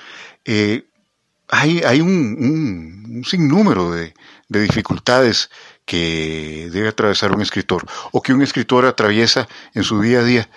hay, 1.51 1.81
hay 1.85 2.01
un, 2.01 3.21
sinnúmero 3.27 3.91
de, 3.91 4.13
dificultades 4.47 5.49
que 5.85 6.69
debe 6.71 6.89
atravesar 6.89 7.33
un 7.33 7.41
escritor 7.41 7.85
o 8.11 8.21
que 8.21 8.33
un 8.33 8.41
escritor 8.41 8.85
atraviesa 8.85 9.47
en 9.73 9.83
su 9.83 10.01
día 10.01 10.19
a 10.19 10.23
día. 10.23 10.49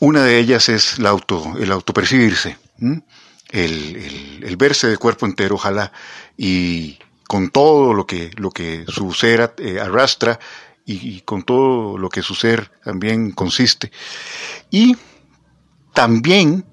Una 0.00 0.22
de 0.22 0.38
ellas 0.38 0.68
es 0.68 0.98
el 0.98 1.06
auto, 1.06 1.54
el 1.58 1.70
autopercibirse, 1.72 2.56
el, 3.50 4.56
verse 4.56 4.88
de 4.88 4.96
cuerpo 4.96 5.26
entero, 5.26 5.56
ojalá, 5.56 5.92
y 6.36 6.98
con 7.26 7.50
todo 7.50 7.92
lo 7.92 8.06
que, 8.06 8.30
lo 8.36 8.50
que 8.50 8.84
su 8.88 9.12
ser 9.12 9.54
eh, 9.58 9.80
arrastra 9.80 10.38
y, 10.84 11.20
con 11.22 11.42
todo 11.42 11.98
lo 11.98 12.08
que 12.08 12.22
su 12.22 12.34
ser 12.34 12.70
también 12.84 13.32
consiste. 13.32 13.90
Y 14.70 14.96
también, 15.92 16.64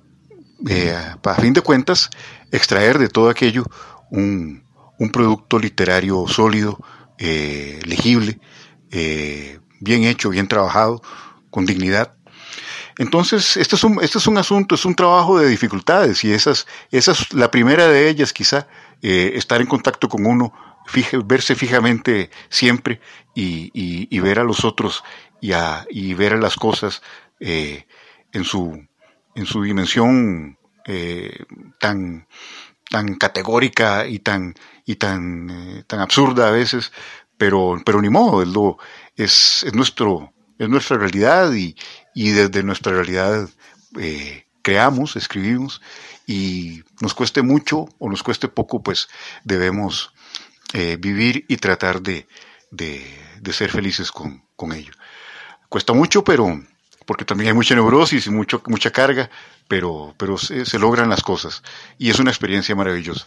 eh, 0.68 0.96
a 1.24 1.36
fin 1.36 1.54
de 1.54 1.62
cuentas, 1.62 2.10
extraer 2.54 3.00
de 3.00 3.10
todo 3.10 3.30
aquello 3.30 3.66
un, 4.10 4.64
producto 5.12 5.60
literario 5.60 6.26
sólido, 6.28 6.80
eh, 7.18 7.82
legible, 7.84 8.40
eh, 8.90 9.60
bien 9.82 10.06
hecho, 10.06 10.30
bien 10.30 10.48
trabajado, 10.48 11.02
con 11.50 11.66
dignidad. 11.66 12.16
Entonces, 12.98 13.58
este 13.58 13.76
es 13.76 13.84
un, 13.84 14.02
este 14.02 14.20
es 14.20 14.28
un 14.28 14.38
asunto, 14.38 14.76
es 14.76 14.86
un 14.86 14.96
trabajo 14.96 15.40
de 15.40 15.50
dificultades 15.50 16.24
y 16.24 16.32
esas, 16.32 16.68
esas 16.90 17.34
la 17.34 17.52
primera 17.52 17.88
de 17.90 18.08
ellas 18.08 18.32
quizá, 18.32 18.68
eh, 19.02 19.34
estar 19.36 19.60
en 19.60 19.68
contacto 19.68 20.08
con 20.08 20.26
uno, 20.26 20.54
verse 21.26 21.56
fijamente 21.56 22.30
siempre 22.50 23.02
y, 23.36 24.20
ver 24.20 24.40
a 24.40 24.44
los 24.44 24.64
otros 24.64 25.04
y, 25.42 25.52
a, 25.52 25.86
y 25.90 26.14
ver 26.14 26.34
a 26.34 26.38
las 26.38 26.56
cosas 26.56 27.02
en, 27.40 28.44
su, 28.46 28.88
en 29.36 29.46
su 29.46 29.64
dimensión 29.64 30.58
eh, 30.86 31.46
tan, 31.80 32.28
tan 32.90 33.16
categórica 33.16 34.08
y 34.08 34.20
tan, 34.20 34.54
y 34.86 34.96
tan, 34.96 35.50
eh, 35.50 35.84
tan 35.88 36.00
absurda 36.00 36.48
a 36.48 36.52
veces, 36.52 36.92
pero, 37.38 37.82
pero 37.86 38.02
ni 38.02 38.10
modo, 38.10 38.78
es, 39.16 39.64
es, 39.64 39.74
nuestro, 39.74 40.34
es 40.58 40.70
nuestra 40.70 40.98
realidad 40.98 41.54
y, 41.54 41.76
y 42.14 42.30
desde 42.30 42.64
nuestra 42.64 42.94
realidad 42.94 43.50
eh, 44.00 44.46
creamos, 44.62 45.16
escribimos 45.16 45.82
y 46.26 46.84
nos 47.02 47.14
cueste 47.14 47.42
mucho 47.42 47.88
o 48.00 48.10
nos 48.10 48.24
cueste 48.24 48.48
poco, 48.48 48.82
pues 48.82 49.10
debemos 49.44 50.14
vivir 50.98 51.46
y 51.50 51.58
tratar 51.58 52.02
de, 52.02 52.28
de, 52.72 53.06
de 53.40 53.54
ser 53.54 53.70
felices 53.70 54.12
con, 54.12 54.44
con 54.56 54.72
ello. 54.72 54.94
Cuesta 55.70 55.94
mucho, 55.94 56.24
pero 56.24 56.64
porque 57.06 57.26
también 57.26 57.50
hay 57.50 57.54
mucha 57.54 57.76
neurosis 57.76 58.28
y 58.28 58.30
mucho, 58.30 58.62
mucha 58.68 58.92
carga, 58.92 59.30
pero, 59.68 60.14
pero 60.18 60.38
se, 60.38 60.80
logran 60.80 61.10
las 61.10 61.22
cosas 61.22 61.64
y 61.98 62.10
es 62.10 62.20
una 62.20 62.32
experiencia 62.32 62.76
maravillosa. 62.76 63.26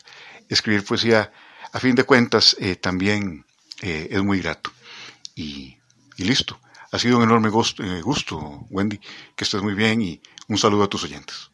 Escribir 0.48 0.84
poesía, 0.84 1.32
a 1.72 1.80
fin 1.80 1.94
de 1.94 2.04
cuentas, 2.04 2.56
eh, 2.60 2.76
también 2.76 3.44
eh, 3.82 4.08
es 4.10 4.22
muy 4.22 4.40
grato. 4.40 4.70
Y, 5.34 5.76
listo. 6.16 6.58
Ha 6.92 6.98
sido 6.98 7.18
un 7.18 7.24
enorme 7.24 7.50
gusto, 7.50 7.82
eh, 7.82 8.00
gusto, 8.00 8.66
Wendy, 8.70 8.98
que 9.34 9.44
estés 9.44 9.60
muy 9.60 9.74
bien 9.74 10.00
y 10.00 10.20
un 10.48 10.56
saludo 10.56 10.84
a 10.84 10.88
tus 10.88 11.04
oyentes. 11.04 11.50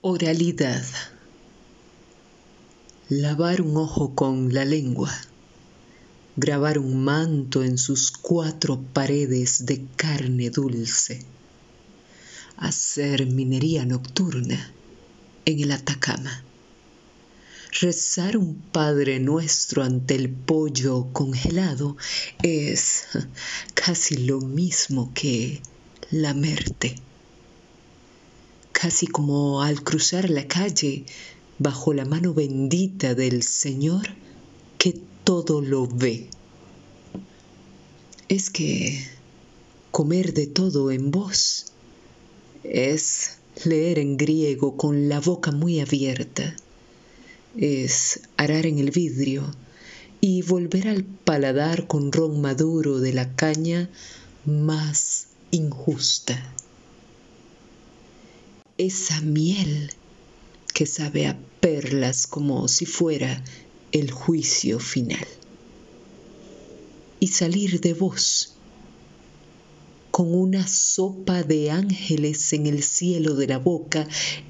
Oralidad. 0.00 0.84
Lavar 3.08 3.60
un 3.60 3.76
ojo 3.76 4.14
con 4.14 4.54
la 4.54 4.64
lengua 4.64 5.12
grabar 6.36 6.78
un 6.78 7.04
manto 7.04 7.62
en 7.62 7.76
sus 7.76 8.10
cuatro 8.10 8.80
paredes 8.92 9.66
de 9.66 9.84
carne 9.96 10.48
dulce, 10.48 11.20
hacer 12.56 13.26
minería 13.26 13.84
nocturna 13.84 14.72
en 15.44 15.60
el 15.60 15.72
Atacama, 15.72 16.42
rezar 17.80 18.38
un 18.38 18.54
Padre 18.54 19.20
Nuestro 19.20 19.82
ante 19.82 20.14
el 20.14 20.30
pollo 20.30 21.08
congelado 21.12 21.96
es 22.42 23.04
casi 23.74 24.16
lo 24.16 24.40
mismo 24.40 25.12
que 25.14 25.60
lamerte, 26.10 26.94
casi 28.72 29.06
como 29.06 29.62
al 29.62 29.82
cruzar 29.82 30.30
la 30.30 30.48
calle 30.48 31.04
bajo 31.58 31.92
la 31.92 32.06
mano 32.06 32.32
bendita 32.32 33.14
del 33.14 33.42
Señor 33.42 34.08
que 34.78 35.11
todo 35.24 35.60
lo 35.60 35.86
ve. 35.86 36.28
Es 38.28 38.50
que 38.50 39.06
comer 39.90 40.32
de 40.34 40.46
todo 40.46 40.90
en 40.90 41.10
voz 41.10 41.72
es 42.64 43.38
leer 43.64 43.98
en 43.98 44.16
griego 44.16 44.76
con 44.76 45.08
la 45.08 45.20
boca 45.20 45.50
muy 45.50 45.80
abierta, 45.80 46.56
es 47.56 48.20
arar 48.36 48.66
en 48.66 48.78
el 48.78 48.90
vidrio 48.90 49.44
y 50.20 50.42
volver 50.42 50.88
al 50.88 51.04
paladar 51.04 51.86
con 51.86 52.12
ron 52.12 52.40
maduro 52.40 53.00
de 53.00 53.12
la 53.12 53.34
caña 53.34 53.90
más 54.44 55.26
injusta. 55.50 56.40
Esa 58.78 59.20
miel 59.20 59.92
que 60.72 60.86
sabe 60.86 61.26
a 61.26 61.38
perlas 61.60 62.26
como 62.26 62.66
si 62.68 62.86
fuera 62.86 63.42
el 63.92 64.10
juicio 64.10 64.78
final 64.78 65.26
y 67.20 67.28
salir 67.28 67.80
de 67.80 67.94
vos 67.94 68.56
con 70.10 70.34
una 70.34 70.66
sopa 70.66 71.42
de 71.42 71.70
ángeles 71.70 72.52
en 72.52 72.66
el 72.66 72.82
cielo 72.82 73.34
de 73.34 73.46
la 73.46 73.58
boca 73.58 74.06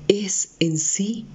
es 0.09 0.51
en 0.59 0.79
sí 0.79 1.27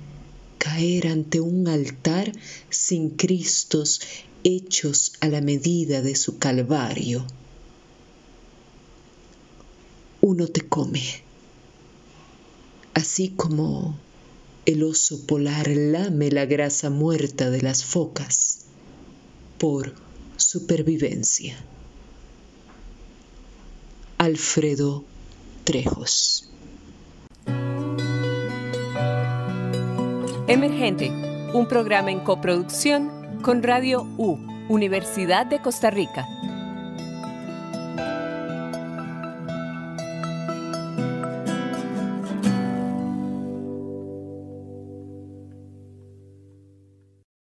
caer 0.58 1.08
ante 1.08 1.39
un 1.39 1.67
altar 1.67 2.32
sin 2.70 3.12
Cristos 3.12 4.02
hechos 4.43 5.13
a 5.22 5.28
la 5.28 5.41
medida 5.41 6.02
de 6.02 6.15
su 6.15 6.38
calvario. 6.39 7.26
Uno 10.22 10.48
te 10.48 10.67
come, 10.67 11.04
así 12.93 13.30
como 13.30 13.98
el 14.67 14.84
oso 14.84 15.25
polar 15.25 15.69
lame 15.69 16.30
la 16.30 16.45
grasa 16.45 16.89
muerta 16.89 17.49
de 17.49 17.62
las 17.62 17.86
focas 17.86 18.65
por 19.58 19.93
supervivencia. 20.36 21.56
Alfredo 24.17 25.06
Trejos. 25.63 26.51
Emergente, 30.49 31.12
un 31.53 31.67
programa 31.69 32.12
en 32.12 32.19
coproducción 32.19 33.39
con 33.41 33.63
Radio 33.63 34.01
U, 34.17 34.38
Universidad 34.67 35.45
de 35.45 35.62
Costa 35.62 35.91
Rica. 35.91 36.27